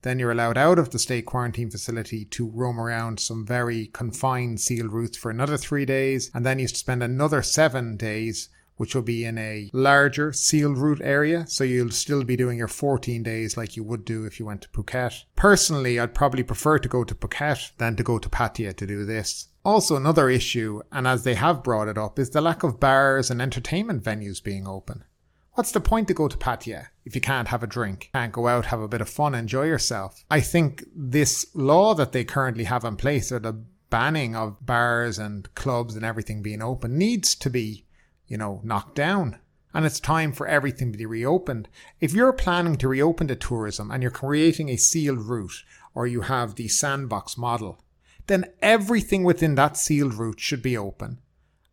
Then 0.04 0.18
you're 0.18 0.32
allowed 0.32 0.58
out 0.58 0.78
of 0.78 0.90
the 0.90 0.98
state 0.98 1.24
quarantine 1.24 1.70
facility 1.70 2.26
to 2.26 2.46
roam 2.46 2.78
around 2.78 3.18
some 3.20 3.46
very 3.46 3.86
confined 3.86 4.60
sealed 4.60 4.92
routes 4.92 5.16
for 5.16 5.30
another 5.30 5.56
three 5.56 5.86
days. 5.86 6.30
And 6.34 6.44
then 6.44 6.58
you 6.58 6.68
spend 6.68 7.02
another 7.02 7.40
seven 7.40 7.96
days 7.96 8.50
which 8.76 8.94
will 8.94 9.02
be 9.02 9.24
in 9.24 9.38
a 9.38 9.70
larger 9.72 10.32
sealed 10.32 10.78
route 10.78 11.00
area. 11.02 11.46
So 11.46 11.64
you'll 11.64 11.90
still 11.90 12.24
be 12.24 12.36
doing 12.36 12.58
your 12.58 12.68
14 12.68 13.22
days 13.22 13.56
like 13.56 13.76
you 13.76 13.84
would 13.84 14.04
do 14.04 14.24
if 14.24 14.38
you 14.38 14.46
went 14.46 14.62
to 14.62 14.68
Phuket. 14.68 15.22
Personally, 15.36 15.98
I'd 15.98 16.14
probably 16.14 16.42
prefer 16.42 16.78
to 16.78 16.88
go 16.88 17.04
to 17.04 17.14
Phuket 17.14 17.72
than 17.78 17.96
to 17.96 18.02
go 18.02 18.18
to 18.18 18.28
Pattaya 18.28 18.74
to 18.76 18.86
do 18.86 19.04
this. 19.04 19.48
Also, 19.64 19.96
another 19.96 20.28
issue, 20.28 20.82
and 20.92 21.06
as 21.06 21.24
they 21.24 21.34
have 21.34 21.62
brought 21.62 21.88
it 21.88 21.96
up, 21.96 22.18
is 22.18 22.30
the 22.30 22.40
lack 22.40 22.62
of 22.62 22.78
bars 22.78 23.30
and 23.30 23.40
entertainment 23.40 24.04
venues 24.04 24.42
being 24.42 24.66
open. 24.66 25.04
What's 25.52 25.70
the 25.70 25.80
point 25.80 26.08
to 26.08 26.14
go 26.14 26.28
to 26.28 26.36
Pattaya 26.36 26.88
if 27.04 27.14
you 27.14 27.20
can't 27.20 27.48
have 27.48 27.62
a 27.62 27.68
drink, 27.68 28.10
can't 28.12 28.32
go 28.32 28.48
out, 28.48 28.66
have 28.66 28.80
a 28.80 28.88
bit 28.88 29.00
of 29.00 29.08
fun, 29.08 29.34
enjoy 29.34 29.64
yourself? 29.64 30.24
I 30.28 30.40
think 30.40 30.84
this 30.94 31.46
law 31.54 31.94
that 31.94 32.12
they 32.12 32.24
currently 32.24 32.64
have 32.64 32.84
in 32.84 32.96
place, 32.96 33.30
or 33.30 33.38
the 33.38 33.62
banning 33.88 34.34
of 34.34 34.66
bars 34.66 35.18
and 35.18 35.54
clubs 35.54 35.94
and 35.94 36.04
everything 36.04 36.42
being 36.42 36.60
open, 36.60 36.98
needs 36.98 37.36
to 37.36 37.48
be 37.48 37.83
you 38.26 38.36
know, 38.36 38.60
knocked 38.64 38.94
down. 38.94 39.38
And 39.72 39.84
it's 39.84 40.00
time 40.00 40.32
for 40.32 40.46
everything 40.46 40.92
to 40.92 40.98
be 40.98 41.06
reopened. 41.06 41.68
If 42.00 42.12
you're 42.12 42.32
planning 42.32 42.76
to 42.76 42.88
reopen 42.88 43.26
the 43.26 43.36
tourism 43.36 43.90
and 43.90 44.02
you're 44.02 44.12
creating 44.12 44.68
a 44.68 44.76
sealed 44.76 45.20
route 45.20 45.64
or 45.94 46.06
you 46.06 46.22
have 46.22 46.54
the 46.54 46.68
sandbox 46.68 47.36
model, 47.36 47.84
then 48.26 48.46
everything 48.62 49.24
within 49.24 49.56
that 49.56 49.76
sealed 49.76 50.14
route 50.14 50.40
should 50.40 50.62
be 50.62 50.76
open 50.76 51.18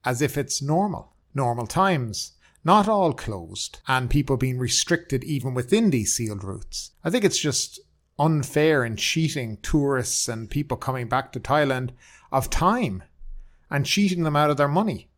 as 0.03 0.21
if 0.21 0.37
it's 0.37 0.61
normal, 0.61 1.13
normal 1.33 1.67
times, 1.67 2.33
not 2.63 2.87
all 2.87 3.13
closed 3.13 3.79
and 3.87 4.09
people 4.09 4.37
being 4.37 4.57
restricted 4.57 5.23
even 5.23 5.53
within 5.53 5.89
these 5.89 6.15
sealed 6.15 6.43
routes. 6.43 6.91
I 7.03 7.09
think 7.09 7.23
it's 7.23 7.39
just 7.39 7.79
unfair 8.19 8.83
and 8.83 8.97
cheating 8.97 9.57
tourists 9.61 10.27
and 10.27 10.49
people 10.49 10.77
coming 10.77 11.07
back 11.07 11.31
to 11.31 11.39
Thailand 11.39 11.91
of 12.31 12.49
time 12.49 13.03
and 13.69 13.85
cheating 13.85 14.23
them 14.23 14.35
out 14.35 14.49
of 14.49 14.57
their 14.57 14.67
money. 14.67 15.09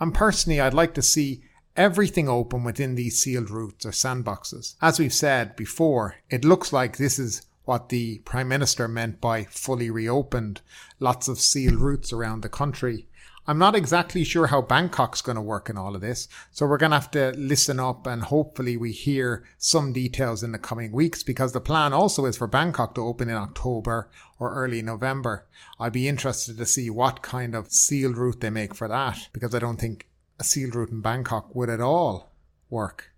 And 0.00 0.12
personally, 0.14 0.60
I'd 0.60 0.74
like 0.74 0.94
to 0.94 1.02
see 1.02 1.42
everything 1.76 2.28
open 2.28 2.64
within 2.64 2.94
these 2.94 3.20
sealed 3.20 3.50
routes 3.50 3.84
or 3.84 3.90
sandboxes. 3.90 4.74
As 4.80 4.98
we've 4.98 5.12
said 5.12 5.56
before, 5.56 6.16
it 6.30 6.44
looks 6.44 6.72
like 6.72 6.96
this 6.96 7.18
is 7.18 7.42
what 7.64 7.88
the 7.88 8.18
Prime 8.18 8.48
Minister 8.48 8.86
meant 8.88 9.20
by 9.20 9.44
fully 9.44 9.90
reopened, 9.90 10.60
lots 11.00 11.28
of 11.28 11.40
sealed 11.40 11.80
routes 11.80 12.12
around 12.12 12.42
the 12.42 12.48
country. 12.48 13.08
I'm 13.46 13.58
not 13.58 13.76
exactly 13.76 14.24
sure 14.24 14.46
how 14.46 14.62
Bangkok's 14.62 15.20
going 15.20 15.36
to 15.36 15.42
work 15.42 15.68
in 15.68 15.76
all 15.76 15.94
of 15.94 16.00
this, 16.00 16.28
so 16.50 16.64
we're 16.64 16.78
going 16.78 16.92
to 16.92 16.96
have 16.96 17.10
to 17.10 17.34
listen 17.36 17.78
up 17.78 18.06
and 18.06 18.22
hopefully 18.22 18.78
we 18.78 18.90
hear 18.90 19.44
some 19.58 19.92
details 19.92 20.42
in 20.42 20.52
the 20.52 20.58
coming 20.58 20.92
weeks 20.92 21.22
because 21.22 21.52
the 21.52 21.60
plan 21.60 21.92
also 21.92 22.24
is 22.24 22.38
for 22.38 22.46
Bangkok 22.46 22.94
to 22.94 23.02
open 23.02 23.28
in 23.28 23.36
October 23.36 24.08
or 24.38 24.54
early 24.54 24.80
November. 24.80 25.46
I'd 25.78 25.92
be 25.92 26.08
interested 26.08 26.56
to 26.56 26.64
see 26.64 26.88
what 26.88 27.20
kind 27.20 27.54
of 27.54 27.70
sealed 27.70 28.16
route 28.16 28.40
they 28.40 28.48
make 28.48 28.74
for 28.74 28.88
that 28.88 29.28
because 29.34 29.54
I 29.54 29.58
don't 29.58 29.78
think 29.78 30.08
a 30.40 30.44
sealed 30.44 30.74
route 30.74 30.90
in 30.90 31.02
Bangkok 31.02 31.54
would 31.54 31.68
at 31.68 31.82
all 31.82 32.32
work. 32.70 33.12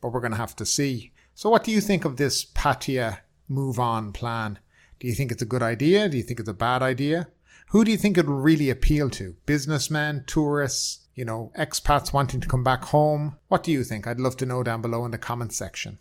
But 0.00 0.08
we're 0.10 0.20
going 0.20 0.32
to 0.32 0.38
have 0.38 0.56
to 0.56 0.66
see. 0.66 1.12
So, 1.34 1.50
what 1.50 1.64
do 1.64 1.70
you 1.70 1.82
think 1.82 2.06
of 2.06 2.16
this 2.16 2.46
Pattaya 2.46 3.18
move 3.46 3.78
on 3.78 4.12
plan? 4.12 4.58
Do 5.00 5.06
you 5.06 5.14
think 5.14 5.30
it's 5.30 5.42
a 5.42 5.46
good 5.46 5.62
idea? 5.62 6.08
Do 6.08 6.16
you 6.16 6.22
think 6.22 6.40
it's 6.40 6.48
a 6.48 6.54
bad 6.54 6.82
idea? 6.82 7.28
Who 7.70 7.84
do 7.84 7.90
you 7.90 7.96
think 7.96 8.16
it 8.16 8.26
will 8.26 8.36
really 8.36 8.70
appeal 8.70 9.10
to? 9.10 9.34
Businessmen, 9.44 10.24
tourists, 10.26 11.06
you 11.14 11.24
know, 11.24 11.50
expats 11.58 12.12
wanting 12.12 12.40
to 12.40 12.48
come 12.48 12.62
back 12.62 12.84
home? 12.84 13.36
What 13.48 13.64
do 13.64 13.72
you 13.72 13.82
think? 13.82 14.06
I'd 14.06 14.20
love 14.20 14.36
to 14.38 14.46
know 14.46 14.62
down 14.62 14.82
below 14.82 15.04
in 15.04 15.10
the 15.10 15.18
comments 15.18 15.56
section. 15.56 15.98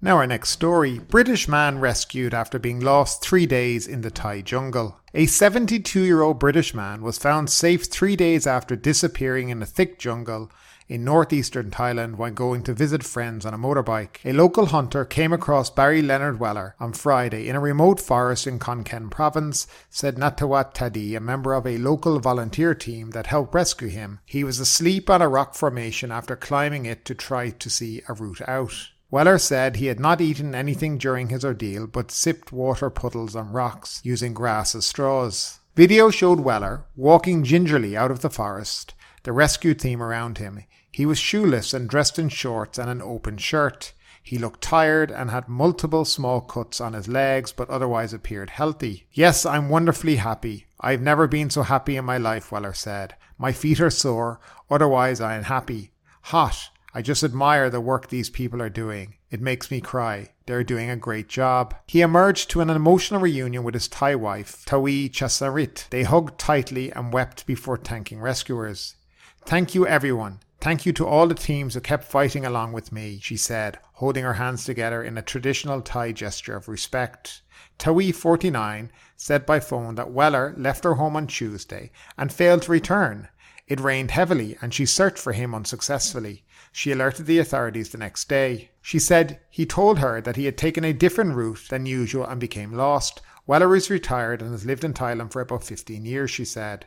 Now, 0.00 0.16
our 0.16 0.26
next 0.26 0.48
story 0.48 0.98
British 0.98 1.46
man 1.46 1.78
rescued 1.78 2.32
after 2.32 2.58
being 2.58 2.80
lost 2.80 3.20
three 3.20 3.44
days 3.44 3.86
in 3.86 4.00
the 4.00 4.10
Thai 4.10 4.40
jungle. 4.40 4.98
A 5.12 5.26
72 5.26 6.00
year 6.00 6.22
old 6.22 6.38
British 6.38 6.72
man 6.72 7.02
was 7.02 7.18
found 7.18 7.50
safe 7.50 7.84
three 7.84 8.16
days 8.16 8.46
after 8.46 8.76
disappearing 8.76 9.50
in 9.50 9.60
a 9.60 9.66
thick 9.66 9.98
jungle 9.98 10.50
in 10.90 11.04
northeastern 11.04 11.70
Thailand 11.70 12.16
when 12.16 12.34
going 12.34 12.64
to 12.64 12.74
visit 12.74 13.04
friends 13.04 13.46
on 13.46 13.54
a 13.54 13.58
motorbike. 13.58 14.16
A 14.24 14.32
local 14.32 14.66
hunter 14.66 15.04
came 15.04 15.32
across 15.32 15.70
Barry 15.70 16.02
Leonard 16.02 16.40
Weller 16.40 16.74
on 16.80 16.92
Friday 16.92 17.48
in 17.48 17.54
a 17.54 17.60
remote 17.60 18.00
forest 18.00 18.44
in 18.46 18.58
Khon 18.58 18.84
Kaen 18.84 19.08
province, 19.08 19.68
said 19.88 20.16
Natawat 20.16 20.74
Tadi, 20.74 21.14
a 21.14 21.20
member 21.20 21.54
of 21.54 21.64
a 21.64 21.78
local 21.78 22.18
volunteer 22.18 22.74
team 22.74 23.10
that 23.10 23.28
helped 23.28 23.54
rescue 23.54 23.88
him. 23.88 24.18
He 24.26 24.42
was 24.42 24.58
asleep 24.58 25.08
on 25.08 25.22
a 25.22 25.28
rock 25.28 25.54
formation 25.54 26.10
after 26.10 26.34
climbing 26.34 26.86
it 26.86 27.04
to 27.04 27.14
try 27.14 27.50
to 27.50 27.70
see 27.70 28.02
a 28.08 28.12
route 28.12 28.42
out. 28.48 28.74
Weller 29.12 29.38
said 29.38 29.76
he 29.76 29.86
had 29.86 30.00
not 30.00 30.20
eaten 30.20 30.56
anything 30.56 30.98
during 30.98 31.28
his 31.28 31.44
ordeal 31.44 31.86
but 31.86 32.10
sipped 32.10 32.50
water 32.50 32.90
puddles 32.90 33.36
on 33.36 33.52
rocks, 33.52 34.00
using 34.02 34.34
grass 34.34 34.74
as 34.74 34.86
straws. 34.86 35.60
Video 35.76 36.10
showed 36.10 36.40
Weller 36.40 36.84
walking 36.96 37.44
gingerly 37.44 37.96
out 37.96 38.10
of 38.10 38.22
the 38.22 38.30
forest, 38.30 38.94
the 39.22 39.32
rescue 39.32 39.74
team 39.74 40.02
around 40.02 40.38
him. 40.38 40.64
He 40.92 41.06
was 41.06 41.18
shoeless 41.18 41.72
and 41.72 41.88
dressed 41.88 42.18
in 42.18 42.28
shorts 42.28 42.78
and 42.78 42.90
an 42.90 43.02
open 43.02 43.38
shirt. 43.38 43.92
He 44.22 44.38
looked 44.38 44.60
tired 44.60 45.10
and 45.10 45.30
had 45.30 45.48
multiple 45.48 46.04
small 46.04 46.40
cuts 46.40 46.80
on 46.80 46.92
his 46.92 47.08
legs, 47.08 47.52
but 47.52 47.70
otherwise 47.70 48.12
appeared 48.12 48.50
healthy. 48.50 49.06
Yes, 49.12 49.46
I'm 49.46 49.68
wonderfully 49.68 50.16
happy. 50.16 50.66
I've 50.80 51.00
never 51.00 51.26
been 51.26 51.50
so 51.50 51.62
happy 51.62 51.96
in 51.96 52.04
my 52.04 52.18
life, 52.18 52.52
Weller 52.52 52.74
said. 52.74 53.14
My 53.38 53.52
feet 53.52 53.80
are 53.80 53.90
sore, 53.90 54.40
otherwise 54.70 55.20
I 55.20 55.36
am 55.36 55.44
happy. 55.44 55.92
Hot. 56.22 56.70
I 56.92 57.02
just 57.02 57.22
admire 57.22 57.70
the 57.70 57.80
work 57.80 58.08
these 58.08 58.30
people 58.30 58.60
are 58.60 58.68
doing. 58.68 59.14
It 59.30 59.40
makes 59.40 59.70
me 59.70 59.80
cry. 59.80 60.30
They're 60.46 60.64
doing 60.64 60.90
a 60.90 60.96
great 60.96 61.28
job. 61.28 61.74
He 61.86 62.00
emerged 62.00 62.50
to 62.50 62.60
an 62.60 62.68
emotional 62.68 63.20
reunion 63.20 63.62
with 63.62 63.74
his 63.74 63.86
Thai 63.86 64.16
wife, 64.16 64.64
Tawi 64.66 65.08
Chasarit. 65.08 65.88
They 65.90 66.02
hugged 66.02 66.38
tightly 66.38 66.90
and 66.90 67.12
wept 67.12 67.46
before 67.46 67.76
thanking 67.76 68.20
rescuers. 68.20 68.96
Thank 69.44 69.74
you, 69.74 69.86
everyone. 69.86 70.40
Thank 70.60 70.84
you 70.84 70.92
to 70.92 71.06
all 71.06 71.26
the 71.26 71.34
teams 71.34 71.74
who 71.74 71.80
kept 71.80 72.04
fighting 72.04 72.44
along 72.44 72.72
with 72.72 72.92
me, 72.92 73.18
she 73.22 73.36
said, 73.36 73.78
holding 73.94 74.24
her 74.24 74.34
hands 74.34 74.64
together 74.64 75.02
in 75.02 75.16
a 75.16 75.22
traditional 75.22 75.80
Thai 75.80 76.12
gesture 76.12 76.54
of 76.54 76.68
respect. 76.68 77.40
Tawi, 77.78 78.12
49, 78.12 78.92
said 79.16 79.46
by 79.46 79.58
phone 79.58 79.94
that 79.94 80.10
Weller 80.10 80.54
left 80.56 80.84
her 80.84 80.94
home 80.94 81.16
on 81.16 81.26
Tuesday 81.26 81.90
and 82.18 82.32
failed 82.32 82.62
to 82.62 82.72
return. 82.72 83.28
It 83.66 83.80
rained 83.80 84.10
heavily 84.10 84.56
and 84.60 84.74
she 84.74 84.84
searched 84.84 85.18
for 85.18 85.32
him 85.32 85.54
unsuccessfully. 85.54 86.44
She 86.72 86.92
alerted 86.92 87.26
the 87.26 87.38
authorities 87.38 87.88
the 87.88 87.98
next 87.98 88.28
day. 88.28 88.70
She 88.82 88.98
said 88.98 89.40
he 89.48 89.64
told 89.64 89.98
her 90.00 90.20
that 90.20 90.36
he 90.36 90.44
had 90.44 90.58
taken 90.58 90.84
a 90.84 90.92
different 90.92 91.34
route 91.34 91.66
than 91.70 91.86
usual 91.86 92.26
and 92.26 92.38
became 92.38 92.74
lost. 92.74 93.22
Weller 93.46 93.74
is 93.74 93.88
retired 93.88 94.42
and 94.42 94.52
has 94.52 94.66
lived 94.66 94.84
in 94.84 94.92
Thailand 94.92 95.32
for 95.32 95.40
about 95.40 95.64
15 95.64 96.04
years, 96.04 96.30
she 96.30 96.44
said. 96.44 96.86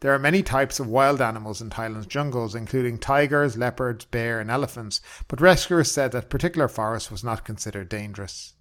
There 0.00 0.14
are 0.14 0.18
many 0.18 0.42
types 0.42 0.80
of 0.80 0.86
wild 0.86 1.20
animals 1.20 1.60
in 1.60 1.70
Thailand's 1.70 2.06
jungles, 2.06 2.54
including 2.54 2.98
tigers, 2.98 3.56
leopards, 3.56 4.04
bear, 4.04 4.40
and 4.40 4.50
elephants, 4.50 5.00
but 5.28 5.40
rescuers 5.40 5.90
said 5.90 6.12
that 6.12 6.30
particular 6.30 6.68
forest 6.68 7.10
was 7.10 7.24
not 7.24 7.44
considered 7.44 7.88
dangerous. 7.88 8.54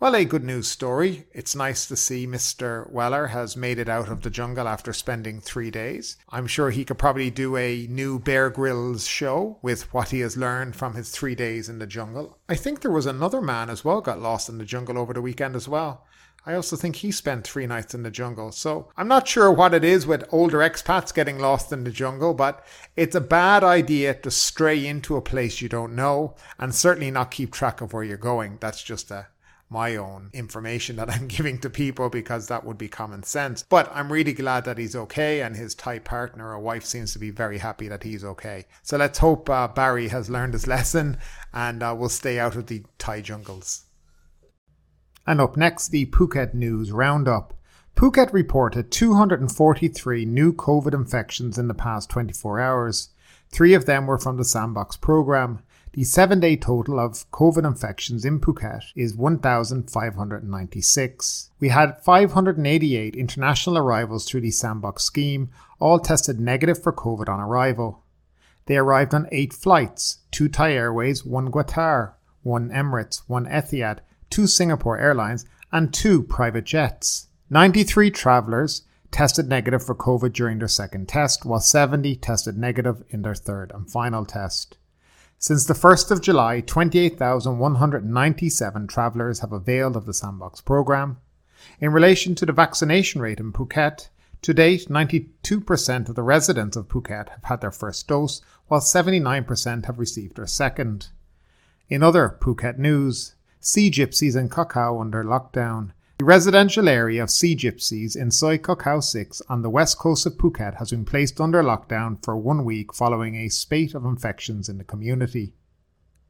Well, 0.00 0.14
a 0.14 0.24
good 0.24 0.44
news 0.44 0.68
story. 0.68 1.26
It's 1.32 1.56
nice 1.56 1.86
to 1.86 1.96
see 1.96 2.24
Mr. 2.24 2.88
Weller 2.88 3.26
has 3.26 3.56
made 3.56 3.80
it 3.80 3.88
out 3.88 4.08
of 4.08 4.22
the 4.22 4.30
jungle 4.30 4.68
after 4.68 4.92
spending 4.92 5.40
three 5.40 5.72
days. 5.72 6.16
I'm 6.28 6.46
sure 6.46 6.70
he 6.70 6.84
could 6.84 6.98
probably 6.98 7.30
do 7.30 7.56
a 7.56 7.88
new 7.90 8.20
Bear 8.20 8.48
Grylls 8.48 9.08
show 9.08 9.58
with 9.60 9.92
what 9.92 10.10
he 10.10 10.20
has 10.20 10.36
learned 10.36 10.76
from 10.76 10.94
his 10.94 11.10
three 11.10 11.34
days 11.34 11.68
in 11.68 11.80
the 11.80 11.86
jungle. 11.86 12.38
I 12.48 12.54
think 12.54 12.80
there 12.80 12.92
was 12.92 13.06
another 13.06 13.42
man 13.42 13.70
as 13.70 13.84
well 13.84 14.00
got 14.00 14.20
lost 14.20 14.48
in 14.48 14.58
the 14.58 14.64
jungle 14.64 14.98
over 14.98 15.12
the 15.12 15.20
weekend 15.20 15.56
as 15.56 15.66
well. 15.66 16.06
I 16.48 16.54
also 16.54 16.76
think 16.76 16.96
he 16.96 17.12
spent 17.12 17.46
three 17.46 17.66
nights 17.66 17.94
in 17.94 18.04
the 18.04 18.10
jungle. 18.10 18.52
So 18.52 18.88
I'm 18.96 19.06
not 19.06 19.28
sure 19.28 19.52
what 19.52 19.74
it 19.74 19.84
is 19.84 20.06
with 20.06 20.24
older 20.32 20.60
expats 20.60 21.12
getting 21.12 21.38
lost 21.38 21.74
in 21.74 21.84
the 21.84 21.90
jungle, 21.90 22.32
but 22.32 22.64
it's 22.96 23.14
a 23.14 23.20
bad 23.20 23.62
idea 23.62 24.14
to 24.14 24.30
stray 24.30 24.86
into 24.86 25.16
a 25.16 25.20
place 25.20 25.60
you 25.60 25.68
don't 25.68 25.94
know 25.94 26.36
and 26.58 26.74
certainly 26.74 27.10
not 27.10 27.30
keep 27.30 27.52
track 27.52 27.82
of 27.82 27.92
where 27.92 28.02
you're 28.02 28.16
going. 28.16 28.56
That's 28.60 28.82
just 28.82 29.10
a 29.10 29.26
my 29.68 29.96
own 29.96 30.30
information 30.32 30.96
that 30.96 31.10
I'm 31.14 31.28
giving 31.28 31.58
to 31.58 31.68
people 31.68 32.08
because 32.08 32.46
that 32.46 32.64
would 32.64 32.78
be 32.78 32.88
common 32.88 33.24
sense. 33.24 33.62
But 33.68 33.90
I'm 33.94 34.10
really 34.10 34.32
glad 34.32 34.64
that 34.64 34.78
he's 34.78 34.96
okay, 34.96 35.42
and 35.42 35.54
his 35.54 35.74
Thai 35.74 35.98
partner 35.98 36.54
or 36.54 36.58
wife 36.58 36.86
seems 36.86 37.12
to 37.12 37.18
be 37.18 37.28
very 37.28 37.58
happy 37.58 37.88
that 37.88 38.04
he's 38.04 38.24
okay. 38.24 38.64
So 38.82 38.96
let's 38.96 39.18
hope 39.18 39.50
uh, 39.50 39.68
Barry 39.68 40.08
has 40.08 40.30
learned 40.30 40.54
his 40.54 40.66
lesson 40.66 41.18
and 41.52 41.82
uh, 41.82 41.94
will 41.94 42.08
stay 42.08 42.38
out 42.38 42.56
of 42.56 42.68
the 42.68 42.84
Thai 42.96 43.20
jungles. 43.20 43.84
And 45.28 45.40
up 45.42 45.58
next, 45.58 45.88
the 45.88 46.06
Phuket 46.06 46.54
News 46.54 46.90
Roundup. 46.90 47.52
Phuket 47.94 48.32
reported 48.32 48.90
243 48.90 50.24
new 50.24 50.54
COVID 50.54 50.94
infections 50.94 51.58
in 51.58 51.68
the 51.68 51.74
past 51.74 52.08
24 52.08 52.58
hours. 52.58 53.10
Three 53.50 53.74
of 53.74 53.84
them 53.84 54.06
were 54.06 54.16
from 54.16 54.38
the 54.38 54.44
Sandbox 54.44 54.96
program. 54.96 55.58
The 55.92 56.04
seven 56.04 56.40
day 56.40 56.56
total 56.56 56.98
of 56.98 57.30
COVID 57.30 57.66
infections 57.66 58.24
in 58.24 58.40
Phuket 58.40 58.84
is 58.96 59.14
1,596. 59.14 61.50
We 61.60 61.68
had 61.68 62.02
588 62.02 63.14
international 63.14 63.76
arrivals 63.76 64.26
through 64.26 64.40
the 64.40 64.50
Sandbox 64.50 65.04
scheme, 65.04 65.50
all 65.78 65.98
tested 65.98 66.40
negative 66.40 66.82
for 66.82 66.94
COVID 66.94 67.28
on 67.28 67.38
arrival. 67.38 68.02
They 68.64 68.78
arrived 68.78 69.12
on 69.12 69.28
eight 69.30 69.52
flights 69.52 70.20
two 70.30 70.48
Thai 70.48 70.72
Airways, 70.72 71.22
one 71.22 71.50
Qatar, 71.50 72.14
one 72.42 72.70
Emirates, 72.70 73.20
one 73.26 73.44
Etihad, 73.44 73.98
two 74.30 74.46
Singapore 74.46 74.98
Airlines, 74.98 75.44
and 75.72 75.92
two 75.92 76.22
private 76.22 76.64
jets. 76.64 77.26
93 77.50 78.10
travellers 78.10 78.82
tested 79.10 79.48
negative 79.48 79.84
for 79.84 79.94
COVID 79.94 80.32
during 80.32 80.58
their 80.58 80.68
second 80.68 81.08
test, 81.08 81.44
while 81.44 81.60
70 81.60 82.16
tested 82.16 82.56
negative 82.58 83.04
in 83.08 83.22
their 83.22 83.34
third 83.34 83.72
and 83.74 83.90
final 83.90 84.24
test. 84.24 84.78
Since 85.38 85.66
the 85.66 85.74
1st 85.74 86.10
of 86.10 86.20
July, 86.20 86.60
28,197 86.60 88.86
travellers 88.88 89.38
have 89.40 89.52
availed 89.52 89.96
of 89.96 90.04
the 90.04 90.12
Sandbox 90.12 90.60
programme. 90.60 91.18
In 91.80 91.92
relation 91.92 92.34
to 92.34 92.44
the 92.44 92.52
vaccination 92.52 93.20
rate 93.20 93.38
in 93.38 93.52
Phuket, 93.52 94.08
to 94.42 94.54
date, 94.54 94.88
92% 94.88 96.08
of 96.08 96.14
the 96.14 96.22
residents 96.22 96.76
of 96.76 96.88
Phuket 96.88 97.28
have 97.28 97.44
had 97.44 97.60
their 97.60 97.70
first 97.70 98.08
dose, 98.08 98.40
while 98.66 98.80
79% 98.80 99.86
have 99.86 99.98
received 99.98 100.36
their 100.36 100.46
second. 100.46 101.08
In 101.88 102.02
other 102.02 102.36
Phuket 102.40 102.78
news, 102.78 103.34
Sea 103.70 103.90
Gypsies 103.90 104.34
in 104.34 104.48
Koh 104.48 104.98
under 104.98 105.22
lockdown. 105.22 105.90
The 106.20 106.24
residential 106.24 106.88
area 106.88 107.22
of 107.22 107.30
Sea 107.30 107.54
Gypsies 107.54 108.16
in 108.16 108.30
Soi 108.30 108.56
Koh 108.56 109.00
6 109.00 109.42
on 109.46 109.60
the 109.60 109.68
west 109.68 109.98
coast 109.98 110.24
of 110.24 110.38
Phuket 110.38 110.76
has 110.76 110.88
been 110.88 111.04
placed 111.04 111.38
under 111.38 111.62
lockdown 111.62 112.24
for 112.24 112.34
one 112.34 112.64
week 112.64 112.94
following 112.94 113.34
a 113.34 113.50
spate 113.50 113.94
of 113.94 114.06
infections 114.06 114.70
in 114.70 114.78
the 114.78 114.84
community. 114.84 115.52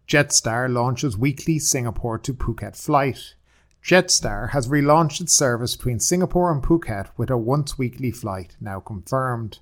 Jetstar 0.09 0.69
launches 0.69 1.17
weekly 1.17 1.61
Singapore 1.61 2.19
to 2.19 2.35
Phuket 2.35 2.75
flight. 2.75 3.37
Jetstar 3.85 4.51
has 4.51 4.67
relaunched 4.67 5.21
its 5.21 5.33
service 5.33 5.77
between 5.77 6.01
Singapore 6.01 6.51
and 6.51 6.61
Phuket 6.61 7.11
with 7.17 7.31
a 7.31 7.39
once 7.39 7.79
weekly 7.79 8.11
flight 8.11 8.57
now 8.61 8.81
confirmed. 8.81 9.61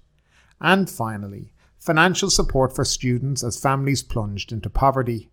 And 0.62 0.88
finally, 0.88 1.52
financial 1.78 2.30
support 2.30 2.74
for 2.74 2.86
students 2.86 3.44
as 3.44 3.60
families 3.60 4.02
plunged 4.02 4.50
into 4.50 4.70
poverty. 4.70 5.28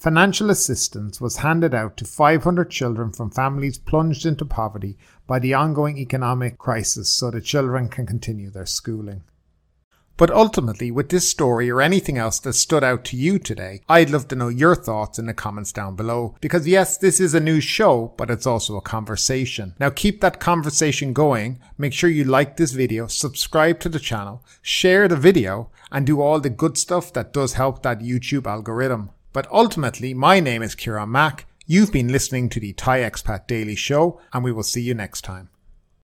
Financial 0.00 0.48
assistance 0.48 1.20
was 1.20 1.36
handed 1.36 1.74
out 1.74 1.98
to 1.98 2.06
500 2.06 2.70
children 2.70 3.12
from 3.12 3.30
families 3.30 3.76
plunged 3.76 4.24
into 4.24 4.46
poverty 4.46 4.96
by 5.26 5.38
the 5.38 5.52
ongoing 5.52 5.98
economic 5.98 6.56
crisis 6.56 7.10
so 7.10 7.30
the 7.30 7.42
children 7.42 7.86
can 7.86 8.06
continue 8.06 8.48
their 8.48 8.64
schooling. 8.64 9.24
But 10.16 10.30
ultimately, 10.30 10.90
with 10.90 11.10
this 11.10 11.28
story 11.28 11.68
or 11.68 11.82
anything 11.82 12.16
else 12.16 12.38
that 12.40 12.54
stood 12.54 12.82
out 12.82 13.04
to 13.06 13.16
you 13.18 13.38
today, 13.38 13.82
I'd 13.90 14.08
love 14.08 14.26
to 14.28 14.36
know 14.36 14.48
your 14.48 14.74
thoughts 14.74 15.18
in 15.18 15.26
the 15.26 15.34
comments 15.34 15.70
down 15.70 15.96
below. 15.96 16.34
Because 16.40 16.66
yes, 16.66 16.96
this 16.96 17.20
is 17.20 17.34
a 17.34 17.38
news 17.38 17.64
show, 17.64 18.14
but 18.16 18.30
it's 18.30 18.46
also 18.46 18.78
a 18.78 18.80
conversation. 18.80 19.74
Now 19.78 19.90
keep 19.90 20.22
that 20.22 20.40
conversation 20.40 21.12
going. 21.12 21.60
Make 21.76 21.92
sure 21.92 22.08
you 22.08 22.24
like 22.24 22.56
this 22.56 22.72
video, 22.72 23.06
subscribe 23.06 23.80
to 23.80 23.90
the 23.90 24.00
channel, 24.00 24.42
share 24.62 25.08
the 25.08 25.16
video, 25.16 25.70
and 25.92 26.06
do 26.06 26.22
all 26.22 26.40
the 26.40 26.48
good 26.48 26.78
stuff 26.78 27.12
that 27.12 27.34
does 27.34 27.52
help 27.52 27.82
that 27.82 28.00
YouTube 28.00 28.46
algorithm. 28.46 29.10
But 29.32 29.46
ultimately, 29.52 30.12
my 30.12 30.40
name 30.40 30.60
is 30.62 30.74
Kieran 30.74 31.12
Mack. 31.12 31.46
You've 31.64 31.92
been 31.92 32.10
listening 32.10 32.48
to 32.48 32.58
the 32.58 32.72
Thai 32.72 33.00
Expat 33.00 33.46
Daily 33.46 33.76
Show, 33.76 34.20
and 34.32 34.42
we 34.42 34.50
will 34.50 34.64
see 34.64 34.80
you 34.80 34.92
next 34.92 35.22
time. 35.22 35.50